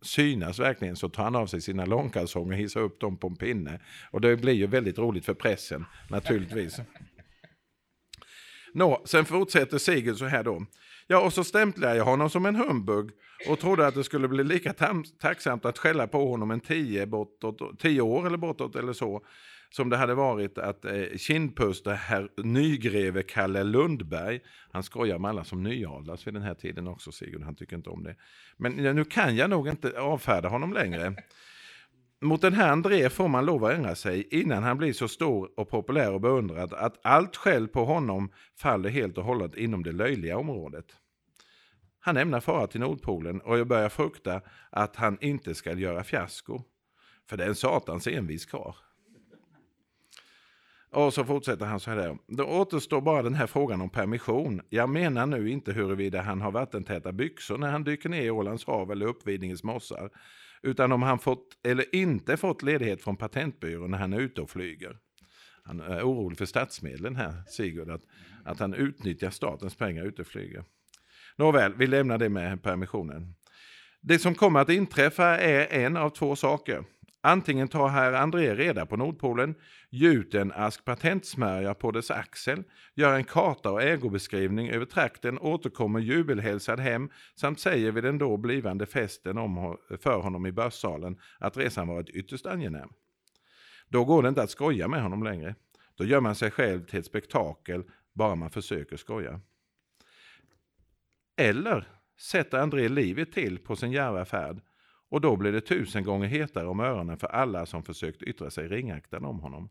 [0.02, 3.36] synas verkligen så tar han av sig sina långkalsonger och hissar upp dem på en
[3.36, 3.80] pinne.
[4.12, 6.80] Och det blir ju väldigt roligt för pressen naturligtvis.
[8.74, 10.66] Nå, sen fortsätter Sigurd så här då.
[11.12, 13.10] Ja, och så stämplade jag honom som en humbug
[13.50, 14.74] och trodde att det skulle bli lika
[15.20, 19.26] tacksamt att skälla på honom en tio, bortåt, tio år eller bortåt eller så
[19.70, 24.40] som det hade varit att eh, kindpusta herr Nygreve Kalle Lundberg.
[24.72, 27.44] Han skojar med alla som nyadlas vid den här tiden också, Sigurd.
[27.44, 28.16] Han tycker inte om det.
[28.58, 31.16] Men nu kan jag nog inte avfärda honom längre.
[32.22, 35.50] Mot den här André får man lov att ändra sig innan han blir så stor
[35.60, 39.92] och populär och beundrad att allt skäll på honom faller helt och hållet inom det
[39.92, 40.86] löjliga området.
[42.00, 46.62] Han ämnar fara till Nordpolen och jag börjar frukta att han inte ska göra fiasko.
[47.30, 48.74] För det är en satans envis karl.
[50.92, 52.18] Och så fortsätter han så här.
[52.28, 54.62] Då återstår bara den här frågan om permission.
[54.70, 58.66] Jag menar nu inte huruvida han har vattentäta byxor när han dyker ner i Ålands
[58.66, 60.10] hav eller uppvidningens mossar.
[60.62, 64.50] Utan om han fått eller inte fått ledighet från patentbyrån när han är ute och
[64.50, 64.98] flyger.
[65.64, 68.02] Han är orolig för statsmedlen här, Sigurd, att,
[68.46, 70.64] att han utnyttjar statens pengar ute och flyger.
[71.36, 73.36] Nåväl, vi lämnar det med permissionen.
[74.02, 76.84] Det som kommer att inträffa är en av två saker.
[77.22, 79.56] Antingen tar herr André reda på Nordpolen,
[79.90, 82.64] gjuter en ask patentsmörja på dess axel,
[82.96, 88.38] gör en karta och ägobeskrivning över trakten, återkommer jubelhälsad hem samt säger vid den då
[88.38, 92.90] blivande festen om, för honom i börssalen att resan varit ytterst angenäm.
[93.88, 95.56] Då går det inte att skoja med honom längre.
[95.96, 99.42] Då gör man sig själv till ett spektakel bara man försöker skoja.
[101.38, 101.88] Eller
[102.20, 104.62] sätter André livet till på sin djärva färd
[105.10, 108.68] och då blir det tusen gånger hetare om öronen för alla som försökt yttra sig
[108.68, 109.70] ringaktande om honom.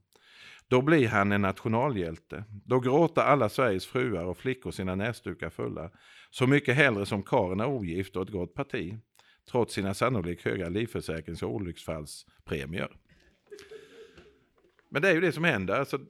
[0.69, 2.45] Då blir han en nationalhjälte.
[2.65, 5.91] Då gråter alla Sveriges fruar och flickor sina näsdukar fulla.
[6.31, 8.99] Så mycket hellre som karen är ogift och ett gott parti.
[9.51, 12.97] Trots sina sannolikt höga livförsäkrings och olycksfallspremier.
[14.91, 15.75] Men det är ju det som händer.
[15.75, 16.01] Alltså,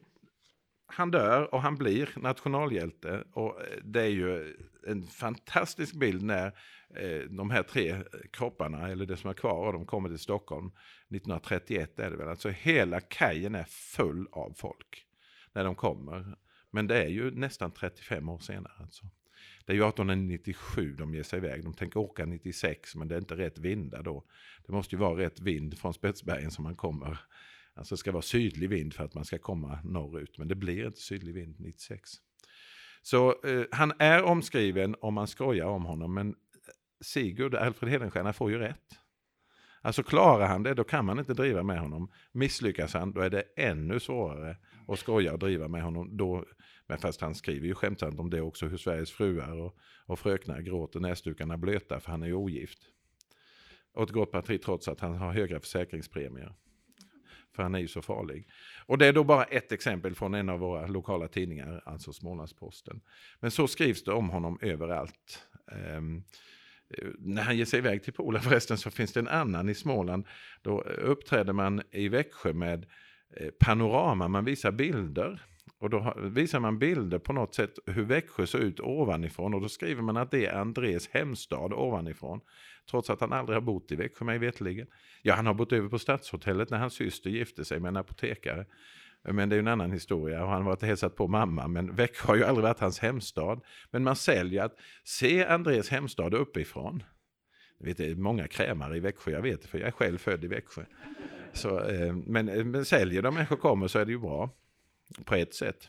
[0.87, 3.25] han dör och han blir nationalhjälte.
[3.33, 4.55] Och eh, det är ju
[4.87, 6.53] en fantastisk bild när
[6.97, 10.67] Eh, de här tre kropparna, eller det som är kvar av dem, kommer till Stockholm.
[10.67, 12.29] 1931 är det väl.
[12.29, 15.07] Alltså hela kajen är full av folk
[15.53, 16.37] när de kommer.
[16.71, 18.73] Men det är ju nästan 35 år senare.
[18.79, 19.07] Alltså.
[19.65, 21.65] Det är ju 1897 de ger sig iväg.
[21.65, 24.25] De tänker åka 96 men det är inte rätt vindar då.
[24.67, 27.21] Det måste ju vara rätt vind från Spetsbergen som man kommer.
[27.75, 30.39] Alltså det ska vara sydlig vind för att man ska komma norrut.
[30.39, 32.11] Men det blir inte sydlig vind 96.
[33.03, 36.15] Så eh, han är omskriven om man skojar om honom.
[36.15, 36.35] Men
[37.01, 38.99] Sigurd, Alfred Hedenstierna, får ju rätt.
[39.81, 42.11] Alltså klarar han det, då kan man inte driva med honom.
[42.33, 44.57] Misslyckas han, då är det ännu svårare
[44.89, 46.17] att skoja och driva med honom.
[46.17, 46.45] Då,
[46.87, 50.61] men fast han skriver ju skämtsamt om det också, hur Sveriges fruar och, och fröknar
[50.61, 52.79] gråter näsdukarna blöta, för han är ju ogift.
[53.93, 56.55] Och ett gott parti trots att han har höga försäkringspremier.
[57.57, 58.49] För han är ju så farlig.
[58.87, 63.01] Och det är då bara ett exempel från en av våra lokala tidningar, alltså Smålandsposten.
[63.41, 65.49] Men så skrivs det om honom överallt.
[65.97, 66.25] Um,
[66.91, 69.75] Eh, när han ger sig iväg till Polen förresten så finns det en annan i
[69.75, 70.27] Småland.
[70.63, 72.87] Då eh, uppträder man i Växjö med
[73.37, 75.43] eh, panorama, man visar bilder.
[75.81, 79.69] Och då visar man bilder på något sätt hur Växjö ser ut ovanifrån och då
[79.69, 82.41] skriver man att det är Andres hemstad ovanifrån.
[82.91, 84.87] Trots att han aldrig har bott i Växjö mig vetligen.
[85.23, 88.67] Ja, han har bott över på Stadshotellet när hans syster gifte sig med en apotekare.
[89.23, 91.69] Men det är en annan historia och han har varit och hälsat på mamma.
[91.69, 93.61] Men Växjö har ju aldrig varit hans hemstad.
[93.91, 97.03] Men man säljer att se Andres hemstad uppifrån.
[97.79, 100.19] Jag vet, det är många krämare i Växjö, jag vet det för jag är själv
[100.19, 100.85] född i Växjö.
[101.53, 104.51] Så, eh, men, eh, men säljer de människor kommer så är det ju bra.
[105.25, 105.89] På ett sätt.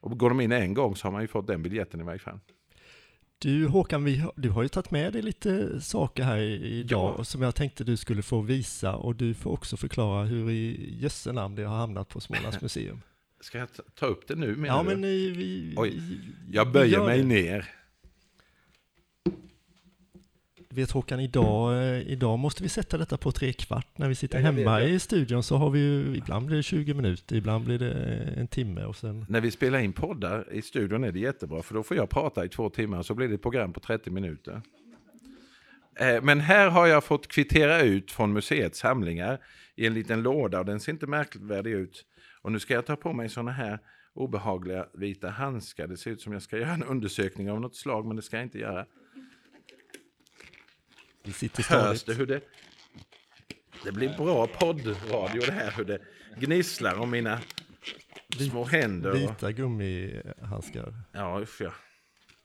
[0.00, 2.18] Och går de in en gång så har man ju fått den biljetten i varje
[2.18, 2.40] fall.
[3.44, 7.24] Du Håkan, vi, du har ju tagit med dig lite saker här idag ja.
[7.24, 11.32] som jag tänkte du skulle få visa och du får också förklara hur i jösse
[11.32, 13.02] namn det har hamnat på Smålands museum.
[13.40, 14.88] Ska jag ta upp det nu menar ja, du?
[14.88, 16.00] men vi, Oj,
[16.50, 17.24] jag böjer mig det.
[17.24, 17.70] ner.
[20.74, 23.98] Vet Håkan, idag, eh, idag måste vi sätta detta på tre kvart.
[23.98, 27.36] När vi sitter hemma i studion så har vi ju, ibland blir det 20 minuter,
[27.36, 27.92] ibland blir det
[28.36, 29.26] en timme och sen...
[29.28, 32.44] När vi spelar in poddar i studion är det jättebra, för då får jag prata
[32.44, 34.62] i två timmar så blir det ett program på 30 minuter.
[36.00, 39.38] Eh, men här har jag fått kvittera ut från museets samlingar
[39.76, 42.04] i en liten låda och den ser inte märkvärdig ut.
[42.42, 43.78] Och nu ska jag ta på mig sådana här
[44.14, 45.86] obehagliga vita handskar.
[45.86, 48.36] Det ser ut som jag ska göra en undersökning av något slag, men det ska
[48.36, 48.86] jag inte göra.
[51.24, 51.86] Vi sitter stadigt.
[51.86, 52.40] Hörs det hur det...
[53.84, 55.98] Det blir bra poddradio det här, hur det
[56.38, 57.40] gnisslar om mina
[58.50, 59.12] små händer.
[59.12, 60.94] Vita gummihandskar.
[61.12, 61.72] Ja, usch ja.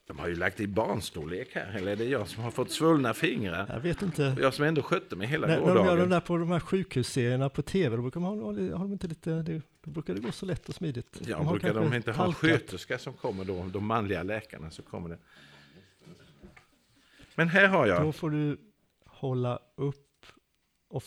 [0.08, 3.14] De har ju lagt i barnstorlek här, eller är det jag som har fått svullna
[3.14, 3.66] fingrar?
[3.70, 4.36] Jag vet inte.
[4.42, 5.68] Jag som ändå skötte mig hela gårdagen.
[5.68, 8.46] När de gör de där på de här sjukhusserierna på tv, då brukar man ha,
[8.48, 11.22] har de inte lite, det, då brukar det gå så lätt och smidigt.
[11.26, 15.10] Ja, de brukar de inte ha sköterska som kommer då, de manliga läkarna så kommer
[15.10, 15.18] det.
[17.36, 18.02] Men här har jag.
[18.02, 18.58] Då får du
[19.20, 20.26] hålla upp
[20.90, 21.04] och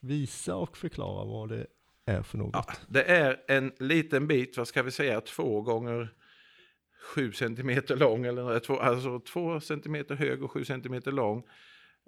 [0.00, 1.66] visa och förklara vad det
[2.06, 2.50] är för något?
[2.52, 6.14] Ja, det är en liten bit, vad ska vi säga, två gånger
[7.14, 11.42] sju centimeter lång, eller två, alltså två centimeter hög och sju centimeter lång.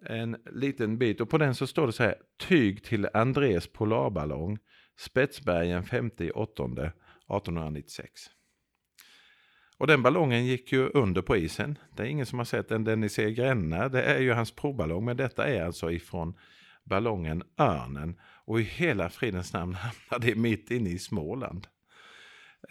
[0.02, 4.58] En liten bit och på den så står det så här, tyg till Andrés polarballong,
[4.98, 8.30] Spetsbergen 58 1896.
[9.83, 11.79] Och den ballongen gick ju under på isen.
[11.97, 12.85] Det är ingen som har sett den.
[12.85, 15.05] Den ni ser Gränna, det är ju hans provballong.
[15.05, 16.35] Men detta är alltså ifrån
[16.85, 18.21] ballongen Örnen.
[18.45, 19.75] Och i hela fridens namn
[20.11, 21.66] hamnade det mitt inne i Småland.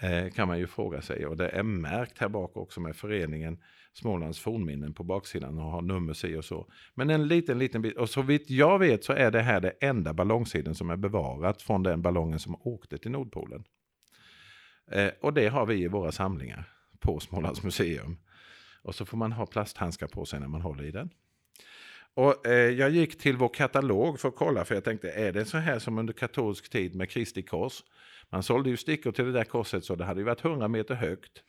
[0.01, 1.25] Eh, kan man ju fråga sig.
[1.25, 3.57] Och det är märkt här bak också med föreningen
[3.93, 6.71] Smålands fornminnen på baksidan och har nummer si och så.
[6.95, 7.97] Men en liten, liten bit.
[7.97, 11.61] Och så vitt jag vet så är det här det enda ballongsidan som är bevarat
[11.61, 13.63] från den ballongen som åkte till Nordpolen.
[14.91, 18.17] Eh, och det har vi i våra samlingar på Smålands museum.
[18.81, 21.09] Och så får man ha plasthandskar på sig när man håller i den.
[22.13, 25.45] Och eh, jag gick till vår katalog för att kolla, för jag tänkte, är det
[25.45, 27.83] så här som under katolsk tid med Kristi kors?
[28.29, 30.95] Man sålde ju stickor till det där korset så det hade ju varit 100 meter
[30.95, 31.43] högt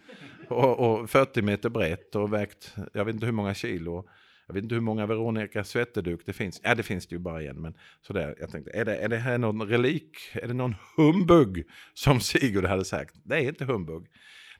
[0.48, 4.08] och, och 40 meter brett och vägt, jag vet inte hur många kilo.
[4.46, 6.60] Jag vet inte hur många Veronica Svetteduk det finns.
[6.64, 7.62] Ja, det finns det ju bara en.
[7.62, 10.16] Men sådär, jag tänkte, är det, är det här någon relik?
[10.32, 11.66] Är det någon humbug?
[11.94, 13.14] Som Sigurd hade sagt.
[13.24, 14.06] Det är inte humbug.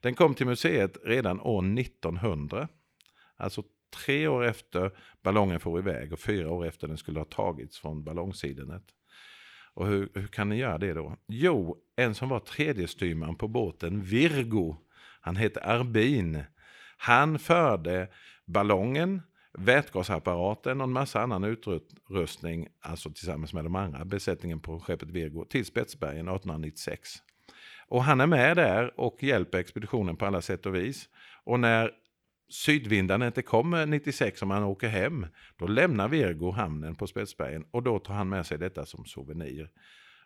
[0.02, 2.68] Den kom till museet redan år 1900.
[3.36, 3.62] Alltså
[4.04, 4.90] tre år efter
[5.22, 8.82] ballongen for iväg och fyra år efter den skulle ha tagits från ballongsidenet.
[9.74, 11.16] Och hur, hur kan ni göra det då?
[11.28, 14.76] Jo, en som var tredje styrman på båten, Virgo,
[15.20, 16.44] han hette Arbin.
[16.96, 18.08] Han förde
[18.46, 25.10] ballongen, vätgasapparaten och en massa annan utrustning, alltså tillsammans med de andra besättningen på skeppet
[25.10, 27.22] Virgo, till Spetsbergen 1896.
[27.92, 31.08] Och han är med där och hjälper expeditionen på alla sätt och vis.
[31.44, 31.90] Och när
[32.50, 35.26] sydvindarna inte kommer 96 om han åker hem,
[35.58, 39.70] då lämnar Virgo hamnen på Spetsbergen och då tar han med sig detta som souvenir.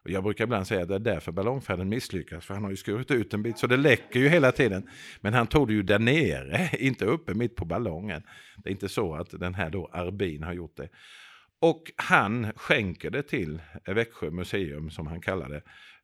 [0.04, 2.76] Och jag brukar ibland säga att det är därför ballongfärden misslyckas, för han har ju
[2.76, 4.88] skurit ut en bit så det läcker ju hela tiden.
[5.20, 8.22] Men han tog det ju där nere, inte uppe mitt på ballongen.
[8.56, 10.88] Det är inte så att den här då Arbin har gjort det.
[11.60, 15.62] Och han skänker det till Växjö museum, som han kallar det,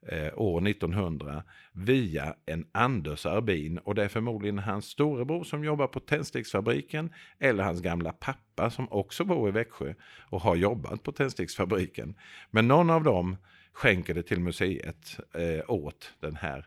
[0.09, 3.79] eh, år 1900 via en Anders Arbin.
[3.79, 8.93] Och det är förmodligen hans storebror som jobbar på tändsticksfabriken eller hans gamla pappa som
[8.93, 9.95] också bor i Växjö
[10.31, 12.15] och har jobbat på tändsticksfabriken.
[12.51, 13.37] Men någon av dem
[13.73, 16.67] skänker det till museet eh, åt den här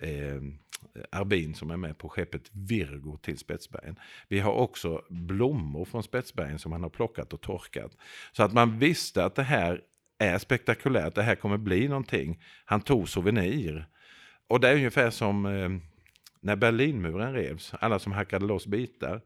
[0.00, 0.40] eh,
[1.10, 3.98] Arbin som är med på skeppet Virgo till Spetsbergen.
[4.28, 7.96] Vi har också blommor från Spetsbergen som han har plockat och torkat.
[8.32, 9.80] Så att man visste att det här
[10.18, 12.42] är spektakulärt, det här kommer bli någonting.
[12.64, 13.86] Han tog souvenir.
[14.48, 15.68] Och det är ungefär som eh,
[16.40, 19.20] när Berlinmuren revs, alla som hackade loss bitar.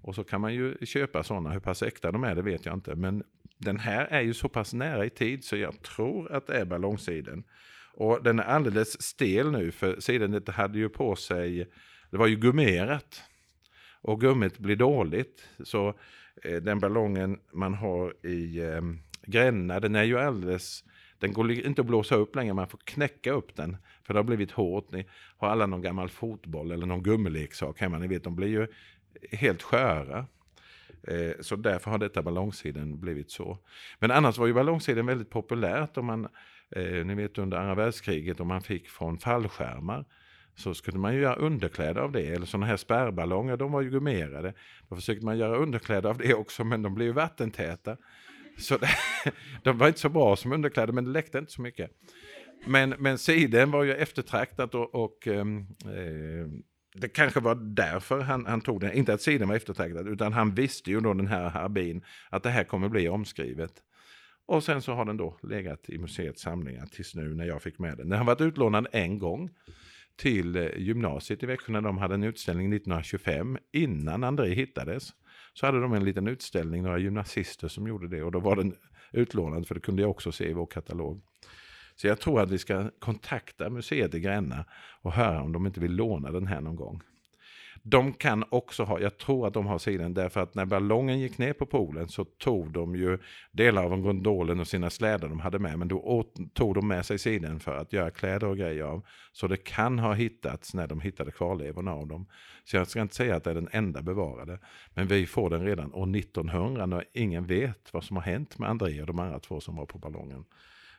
[0.00, 2.74] Och så kan man ju köpa sådana, hur pass äkta de är det vet jag
[2.74, 2.94] inte.
[2.94, 3.22] Men
[3.58, 6.64] den här är ju så pass nära i tid så jag tror att det är
[6.64, 7.44] ballongsiden.
[7.94, 11.70] Och den är alldeles stel nu för sidenet hade ju på sig,
[12.10, 13.22] det var ju gummerat.
[14.00, 15.48] Och gummit blir dåligt.
[15.64, 15.94] Så
[16.42, 18.80] eh, den ballongen man har i eh,
[19.26, 20.84] Gränna, den är ju alldeles,
[21.18, 23.76] den går inte att blåsa upp längre, man får knäcka upp den.
[24.02, 24.92] För det har blivit hårt.
[24.92, 25.06] Ni
[25.36, 28.66] har alla någon gammal fotboll eller någon gummileksak hemma, ni vet de blir ju
[29.30, 30.26] helt sköra.
[31.02, 33.58] Eh, så därför har detta ballongsidan blivit så.
[33.98, 36.28] Men annars var ju ballongsidan väldigt populärt om man,
[36.70, 40.04] eh, ni vet under andra världskriget, om man fick från fallskärmar
[40.56, 42.26] så skulle man ju göra underkläder av det.
[42.26, 44.54] Eller sådana här spärrballonger, de var ju gummerade.
[44.88, 47.96] Då försökte man göra underkläder av det också, men de blev ju vattentäta.
[48.58, 48.88] Så det,
[49.62, 51.90] de var inte så bra som underkläder, men det läckte inte så mycket.
[52.66, 56.48] Men, men siden var ju eftertraktat och, och ehm, eh,
[56.94, 58.92] det kanske var därför han, han, tog den.
[58.92, 62.50] Inte att siden var eftertraktad, utan han visste ju då den här Harbin att det
[62.50, 63.72] här kommer bli omskrivet.
[64.46, 67.78] Och sen så har den då legat i museets samlingar tills nu när jag fick
[67.78, 68.08] med den.
[68.08, 69.50] Den har varit utlånad en gång
[70.16, 75.12] till eh, gymnasiet i Växjö när de hade en utställning 1925 innan André hittades.
[75.54, 78.74] Så hade de en liten utställning, några gymnasister som gjorde det och då var den
[79.12, 81.22] utlånad för det kunde jag också se i vår katalog.
[81.96, 84.64] Så jag tror att vi ska kontakta museet i Gränna
[85.02, 87.00] och höra om de inte vill låna den här någon gång.
[87.86, 91.38] De kan också ha, jag tror att de har sidan därför att när ballongen gick
[91.38, 93.18] ner på poolen så tog de ju
[93.52, 95.78] delar av gondolen och sina släder de hade med.
[95.78, 99.06] Men då tog de med sig sidan för att göra kläder och grejer av.
[99.32, 102.26] Så det kan ha hittats när de hittade kvarlevorna av dem.
[102.64, 104.58] Så jag ska inte säga att det är den enda bevarade.
[104.94, 108.68] Men vi får den redan år 1900 när ingen vet vad som har hänt med
[108.68, 110.44] André och de andra två som var på ballongen.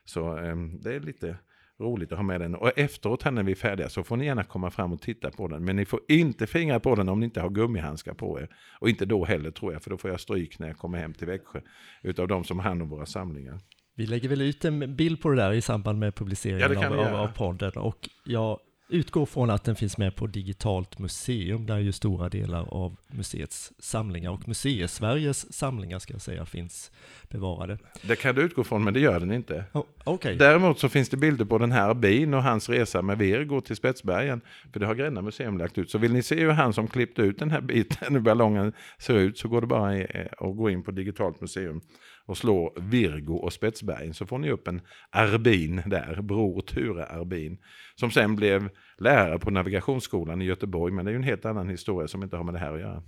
[0.06, 1.38] Så eh, det är lite
[1.80, 2.56] roligt att ha med den.
[2.56, 5.48] Och efteråt när vi är färdiga så får ni gärna komma fram och titta på
[5.48, 5.66] den.
[5.66, 8.50] Men ni får inte fingra på den om ni inte har gummihandskar på er.
[8.80, 11.14] Och inte då heller tror jag, för då får jag stryk när jag kommer hem
[11.14, 11.62] till Växjö.
[12.04, 13.60] Utav de som har hand om våra samlingar.
[13.96, 17.00] Vi lägger väl ut en bild på det där i samband med publiceringen ja, av,
[17.00, 17.72] av, av podden.
[17.76, 22.74] Och jag utgår från att den finns med på Digitalt museum, där ju stora delar
[22.74, 26.92] av museets samlingar och Museisveriges samlingar ska jag säga finns
[27.30, 27.78] bevarade.
[28.02, 29.64] Det kan du utgå från, men det gör den inte.
[29.74, 30.36] Oh, okay.
[30.36, 33.76] Däremot så finns det bilder på den här bin och hans resa med Virgo till
[33.76, 34.42] Spetsbergen.
[34.74, 35.92] För det har Gränna museum lagt ut.
[35.92, 39.14] Så vill ni se hur han som klippte ut den här biten, hur ballongen ser
[39.14, 41.82] ut, så går det bara att gå in på Digitalt museum
[42.26, 47.58] och slå Virgo och Spetsbergen så får ni upp en Arbin där, bror Ture Arbin,
[47.96, 51.70] som sen blev lärare på navigationsskolan i Göteborg, men det är ju en helt annan
[51.70, 53.04] historia som inte har med det här att göra.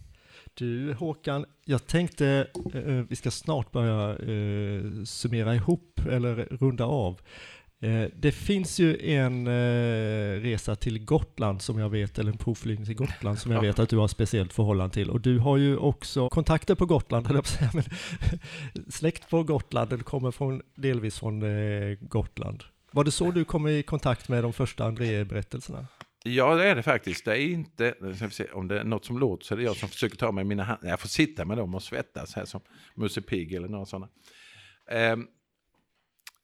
[0.54, 6.86] Du Håkan, jag tänkte eh, eh vi ska snart börja eh, summera ihop eller runda
[6.86, 7.22] av.
[7.82, 12.86] Eh, det finns ju en eh, resa till Gotland som jag vet, eller en provflygning
[12.86, 15.10] till Gotland som jag vet att du har speciellt förhållande till.
[15.10, 17.84] Och du har ju också kontakter på Gotland, eller säga, men
[18.92, 22.64] släkt på Gotland, eller kommer från, delvis från eh, Gotland.
[22.92, 25.88] Var det så du kom i kontakt med de första André-berättelserna?
[26.24, 27.26] Ja, det är det faktiskt.
[27.26, 27.94] Det är inte,
[28.54, 30.64] om det är något som låter så är det jag som försöker ta mig mina
[30.64, 30.90] händer.
[30.90, 32.62] Jag får sitta med dem och svettas här som
[32.96, 34.10] Musse Pigg eller några sådana.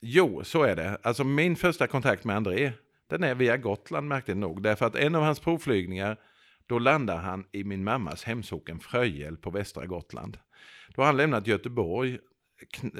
[0.06, 0.98] Jo, så är det.
[1.04, 2.72] Alltså min första kontakt med André,
[3.08, 4.64] den är via Gotland märkligt nog.
[4.64, 6.18] Därför att en av hans provflygningar,
[6.68, 10.38] då landar han i min mammas hemsocken Fröjel på västra Gotland.
[10.96, 12.20] Då har han lämnat Göteborg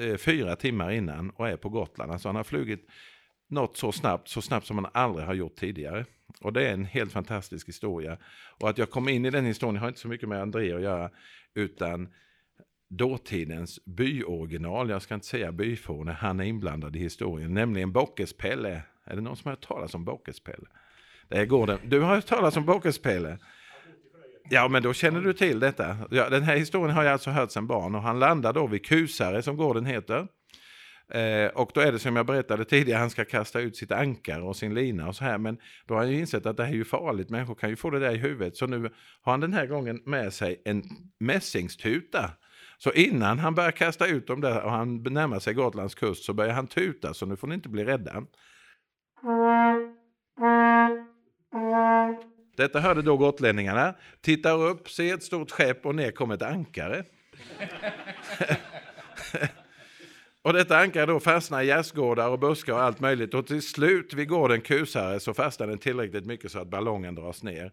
[0.00, 2.12] eh, fyra timmar innan och är på Gotland.
[2.12, 2.86] Alltså han har flugit
[3.48, 6.04] något så snabbt, så snabbt som han aldrig har gjort tidigare.
[6.40, 8.18] Och det är en helt fantastisk historia.
[8.60, 10.82] Och att jag kom in i den historien har inte så mycket med André att
[10.82, 11.10] göra,
[11.54, 12.08] utan
[12.96, 18.80] dåtidens byoriginal, jag ska inte säga byfåne, han är inblandad i historien, nämligen Bockes-Pelle.
[19.04, 20.66] Är det någon som har hört talas om Bockespelle?
[21.28, 21.78] Det går det.
[21.84, 23.38] Du har hört talas om Bockes-Pelle?
[24.50, 25.96] Ja, men då känner du till detta.
[26.10, 28.86] Ja, den här historien har jag alltså hört sedan barn och han landar då vid
[28.86, 30.26] Kusare som gården heter.
[31.08, 34.40] Eh, och då är det som jag berättade tidigare, han ska kasta ut sitt ankar
[34.40, 35.38] och sin lina och så här.
[35.38, 37.76] Men då har han ju insett att det här är ju farligt, människor kan ju
[37.76, 38.56] få det där i huvudet.
[38.56, 38.90] Så nu
[39.22, 40.82] har han den här gången med sig en
[41.20, 42.30] mässingstuta
[42.78, 46.32] så innan han börjar kasta ut dem där och han närmar sig Gotlands kust så
[46.32, 48.24] börjar han tuta så nu får ni inte bli rädda.
[52.56, 57.04] Detta hörde då gotlänningarna, tittar upp, ser ett stort skepp och ner kommer ett ankare.
[60.42, 64.14] och detta ankare då fastnar i gästgårdar och buskar och allt möjligt och till slut
[64.14, 67.72] vid gården Kusare så fastnar den tillräckligt mycket så att ballongen dras ner.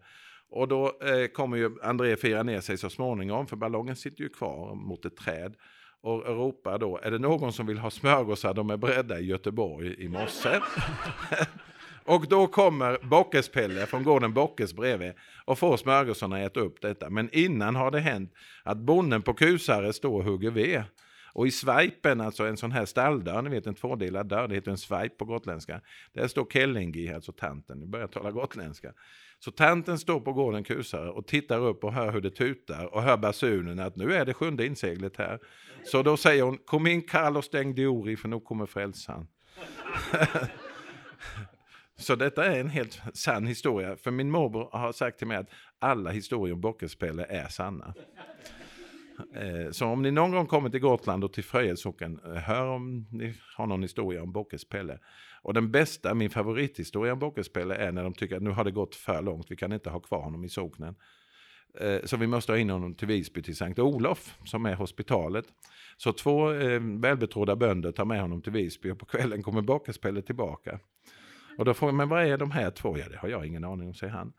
[0.52, 4.28] Och då eh, kommer ju André fira ner sig så småningom, för ballongen sitter ju
[4.28, 5.54] kvar mot ett träd.
[6.00, 10.04] Och ropar då, är det någon som vill ha smörgåsar, de är beredda i Göteborg
[10.04, 10.48] i morse.
[12.04, 15.12] och då kommer Bockespelle från gården Bockes bredvid
[15.44, 17.10] och får smörgåsarna äta upp detta.
[17.10, 20.84] Men innan har det hänt att bonden på Kusare står och hugger ved.
[21.34, 24.70] Och i svajpen, alltså en sån här stalldörr, ni vet en tvådelad dörr, det heter
[24.70, 25.80] en svajp på gotländska.
[26.12, 28.92] Där står Kellingi, alltså tanten, nu börjar jag tala gotländska.
[29.44, 33.02] Så tanten står på gården Kusare och tittar upp och hör hur det tutar och
[33.02, 35.38] hör basunen att nu är det sjunde inseglet här.
[35.84, 39.26] Så då säger hon, kom in kall och stäng Diori för nu kommer frälsaren.
[41.96, 43.96] Så detta är en helt sann historia.
[43.96, 47.94] För min morbror har sagt till mig att alla historier om Bockespelle är sanna.
[49.34, 53.06] Eh, så om ni någon gång kommer till Gotland och till Fröjesocken, eh, hör om
[53.10, 54.98] ni har någon historia om Bockes-Pelle.
[55.42, 58.70] Och den bästa, min favorithistoria om Bockes-Pelle är när de tycker att nu har det
[58.70, 60.94] gått för långt, vi kan inte ha kvar honom i socknen.
[61.80, 65.44] Eh, så vi måste ha in honom till Visby till Sankt Olof som är hospitalet.
[65.96, 70.22] Så två eh, välbetrodda bönder tar med honom till Visby och på kvällen kommer Bockes-Pelle
[70.22, 70.78] tillbaka.
[71.58, 72.98] Och då frågar man, vad är de här två?
[72.98, 74.32] Ja, det har jag ingen aning om, säger han.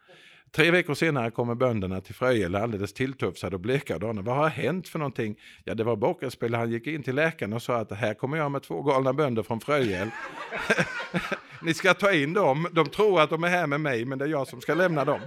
[0.55, 4.87] Tre veckor senare kommer bönderna till Fröjel alldeles tilltufsade och bleka och Vad har hänt
[4.87, 5.39] för någonting?
[5.63, 6.53] Ja, det var Bockenspel.
[6.53, 9.43] Han gick in till läkaren och sa att här kommer jag med två galna bönder
[9.43, 10.09] från Fröjel.
[11.61, 12.67] Ni ska ta in dem.
[12.71, 15.05] De tror att de är här med mig, men det är jag som ska lämna
[15.05, 15.19] dem.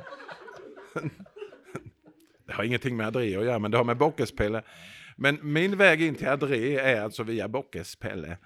[2.46, 4.62] det har ingenting med Adré att göra, men det har med Bockespelle.
[5.16, 8.38] Men min väg in till Adré är alltså via Bockespelle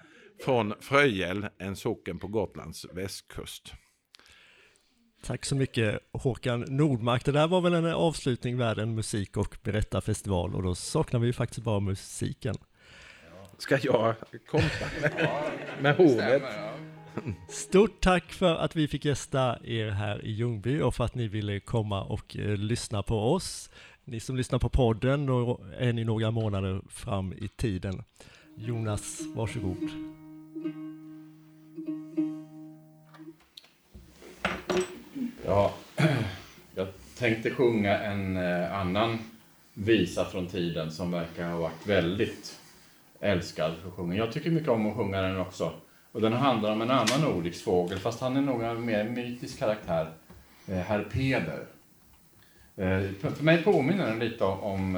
[0.45, 3.73] från Fröjel, en socken på Gotlands västkust.
[5.21, 7.25] Tack så mycket Håkan Nordmark.
[7.25, 11.27] Det där var väl en avslutning värd en musik och berättarfestival och då saknar vi
[11.27, 12.55] ju faktiskt bara musiken.
[13.57, 14.15] Ska jag
[14.47, 15.51] kontra med,
[15.81, 16.43] med hovet?
[17.49, 21.27] Stort tack för att vi fick gästa er här i Ljungby och för att ni
[21.27, 23.69] ville komma och eh, lyssna på oss.
[24.05, 28.03] Ni som lyssnar på podden, då är ni några månader fram i tiden.
[28.57, 29.77] Jonas, varsågod.
[35.45, 35.73] Ja,
[36.75, 36.87] jag
[37.17, 39.17] tänkte sjunga en eh, annan
[39.73, 42.59] visa från tiden som verkar ha varit väldigt
[43.19, 44.15] älskad för sjunga.
[44.15, 45.71] Jag tycker mycket om att sjunga den också.
[46.11, 49.59] Och den handlar om en annan nordisk fågel, fast han är nog en mer mytisk
[49.59, 50.09] karaktär.
[50.67, 51.65] eh, herr Peder.
[52.75, 54.95] Eh, för mig påminner den lite om,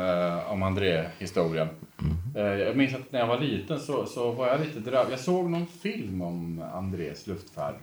[0.48, 1.68] om André-historien.
[2.00, 2.60] Mm.
[2.60, 5.12] Jag minns att när jag var liten så, så var jag lite drabbad.
[5.12, 7.76] Jag såg någon film om Andrés luftfärd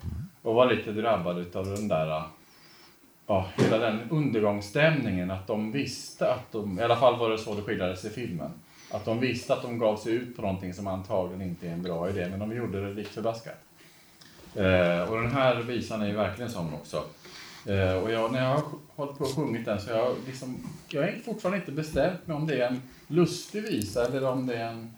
[0.42, 2.22] och var lite drabbad av den där
[3.30, 7.54] ja, hela den undergångsstämningen, att de visste att de, i alla fall var det så
[7.54, 8.50] det skildrades i filmen,
[8.90, 11.82] att de visste att de gav sig ut på någonting som antagligen inte är en
[11.82, 13.58] bra idé, men de gjorde det likt förbaskat.
[14.54, 17.04] Eh, och den här visan är ju verkligen sån också.
[17.66, 18.62] Eh, och jag, när jag har
[18.96, 22.46] hållit på och sjungit den så jag, liksom, jag är fortfarande inte bestämt mig om
[22.46, 24.94] det är en lustig visa eller om det är en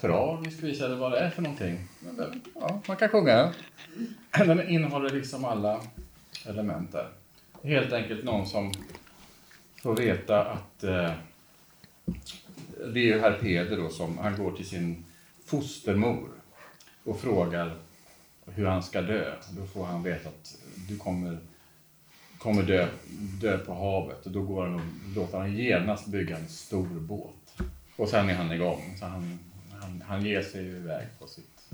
[0.00, 1.88] tragisk visa eller vad det är för någonting.
[2.00, 4.48] Men det, ja, man kan sjunga den.
[4.48, 5.80] Den innehåller liksom alla
[6.46, 7.19] element där.
[7.62, 8.72] Helt enkelt någon som
[9.82, 11.12] får veta att eh,
[12.92, 15.04] det är ju herr Peder då som han går till sin
[15.44, 16.28] fostermor
[17.04, 17.76] och frågar
[18.44, 19.34] hur han ska dö.
[19.50, 20.56] Då får han veta att
[20.88, 21.38] du kommer,
[22.38, 22.88] kommer dö,
[23.40, 24.80] dö på havet och då går han och
[25.16, 27.62] låter han genast bygga en stor båt.
[27.96, 28.96] Och sen är han igång.
[28.98, 29.38] Så han,
[29.80, 31.70] han, han ger sig iväg på sitt,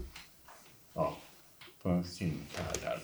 [0.95, 1.17] ja,
[1.83, 2.99] på sin färd här.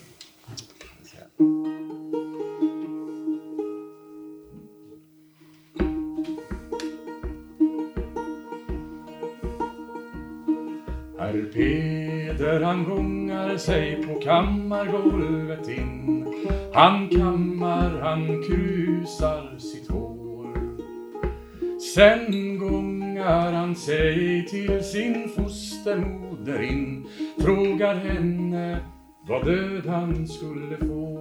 [11.22, 16.26] Herr Peder han gungar sig på kammargolvet in.
[16.72, 20.52] Han kammar, han krusar sitt hår.
[21.94, 27.06] Sen gungar han sig till sin fostermoder in.
[27.40, 28.78] Frågar henne
[29.28, 31.18] vad död han skulle få.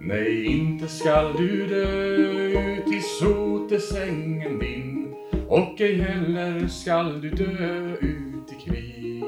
[0.00, 5.03] Nej, inte skall du dö ut i sotesängen din
[5.54, 9.24] och ej heller skall du dö ut i krig.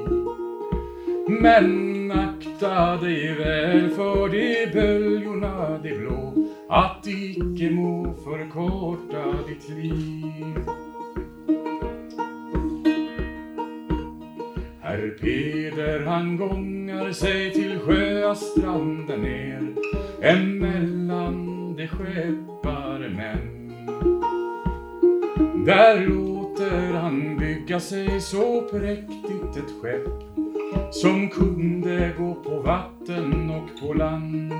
[1.29, 6.35] Men akta dig väl för de böljorna de blå,
[6.68, 10.57] att icke må förkorta ditt liv.
[14.81, 19.74] Herr Peder han gångar sig till sjöstranden ner
[20.22, 23.56] emellan de skeppare män
[25.67, 30.09] där låter han bygga sig så präktigt ett skepp
[30.91, 34.51] som kunde gå på vatten och på land.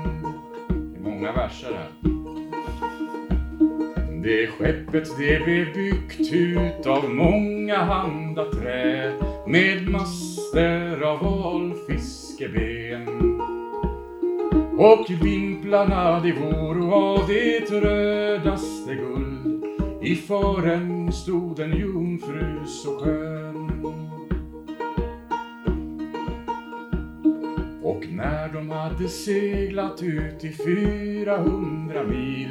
[0.69, 1.89] Det är många verser här.
[4.23, 9.13] Det skeppet det blev byggt ut av många handa trä
[9.47, 13.07] med master av valfiskeben.
[14.77, 19.26] Och vimplarna de voro av det rödaste guld
[20.07, 23.85] i fören stod en jungfru så skön.
[27.83, 32.47] Och när de hade seglat ut i 400 mil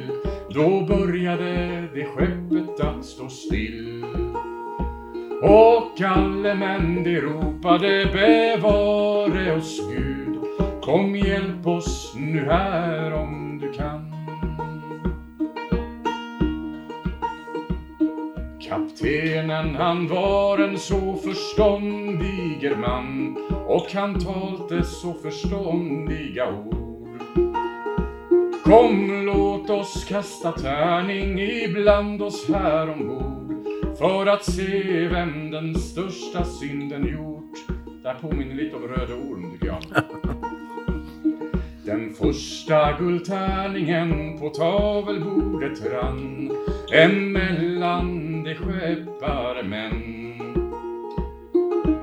[0.49, 4.05] då började det skeppet att stå still.
[5.41, 10.39] Och alle män de ropade bevare oss Gud
[10.81, 13.13] Kom hjälp oss nu här
[19.37, 27.07] Kaptenen han var en så förståndiger man och han talte så förståndiga ord.
[28.63, 33.67] Kom låt oss kasta tärning ibland oss här ombord
[33.97, 37.53] för att se vem den största synden gjort.
[38.03, 39.81] Det här påminner lite om Röde Orm tycker jag.
[41.85, 46.51] Den första guldtärningen på tavelbordet rann
[46.93, 50.03] emellan de skepparmän.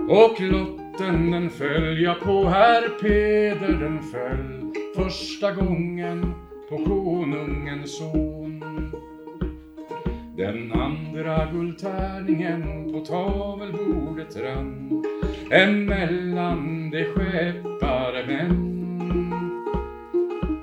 [0.08, 6.34] Och lotten den följa på herr Peder den föll första gången
[6.68, 8.60] på konungens son.
[10.36, 15.04] Den andra guldtärningen på tavelbordet rann
[15.50, 18.74] emellan de skepparmän.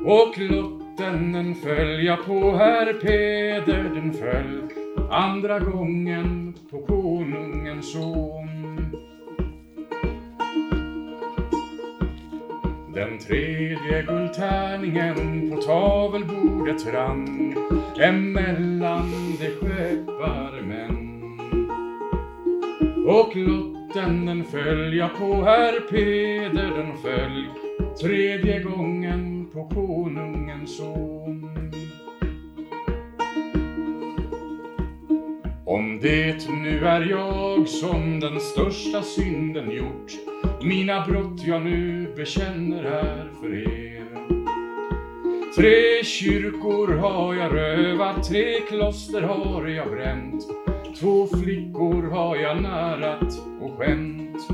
[0.05, 4.80] Och lotten den följa på herr Peder den föll
[5.11, 8.47] andra gången på konungens son.
[12.93, 17.55] Den tredje guldtärningen på tavelbordet rann
[17.99, 20.97] emellan de skepparmän.
[23.07, 27.49] Och lotten den följa på herr Peder den följ
[28.01, 31.70] tredje gången på konungens son.
[36.01, 40.11] Det nu är jag som den största synden gjort
[40.63, 44.07] Mina brott jag nu bekänner här för er.
[45.55, 50.43] Tre kyrkor har jag rövat, tre kloster har jag bränt.
[50.99, 54.47] Två flickor har jag närat och skämt.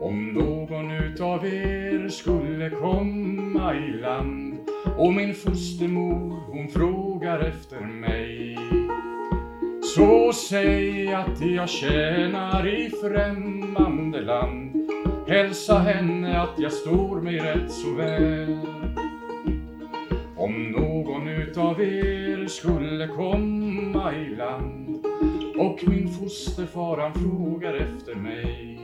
[0.00, 4.58] Om någon utav er skulle komma i land
[4.96, 8.58] och min fostermor hon frågar efter mig.
[9.94, 14.90] Så säg att jag tjänar i främmande land.
[15.28, 18.58] Hälsa henne att jag står mig rätt så väl.
[20.36, 25.06] Om någon utav er skulle komma i land
[25.58, 28.78] och min fosterfar han frågar efter mig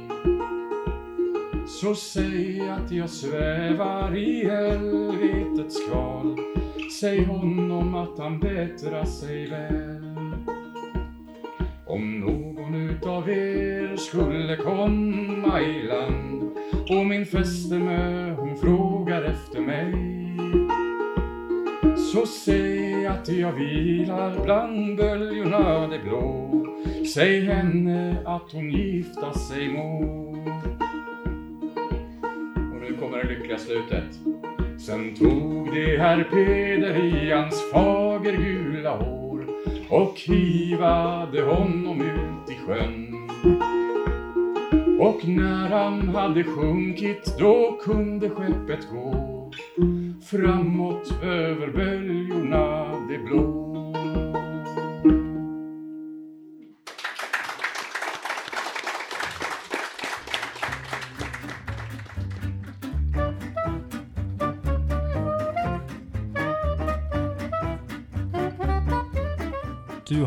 [1.67, 6.48] så säg att jag svävar i helvetets kval
[6.91, 10.17] Säg honom att han bättrar sig väl.
[11.87, 16.43] Om någon utav er skulle komma i land
[16.91, 19.95] och min fästemö hon frågar efter mig
[22.13, 26.51] så säg att jag vilar bland böljorna det blå.
[27.15, 29.99] Säg henne att hon gifta sig må.
[32.73, 34.05] Och nu kommer det lyckliga slutet.
[34.79, 39.47] Sen tog det herr Peder i hans fagergula hår
[39.91, 43.15] och hivade honom ut i sjön.
[45.01, 49.51] Och när han hade sjunkit då kunde skeppet gå
[50.31, 53.68] framåt över böljorna det blå.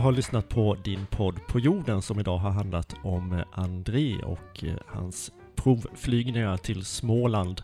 [0.01, 4.63] Har lyssnat på din podd på jorden som idag har handlat om eh, André och
[4.63, 7.61] eh, hans provflygningar till Småland.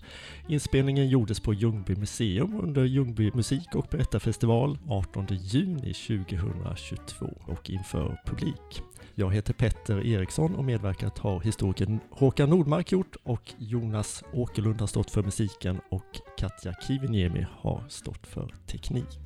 [0.47, 8.21] Inspelningen gjordes på Ljungby museum under Ljungby musik och berättarfestival 18 juni 2022 och inför
[8.25, 8.81] publik.
[9.15, 14.87] Jag heter Petter Eriksson och medverkat har historikern Håkan Nordmark gjort och Jonas Åkerlund har
[14.87, 19.19] stått för musiken och Katja Kiviniemi har stått för teknik.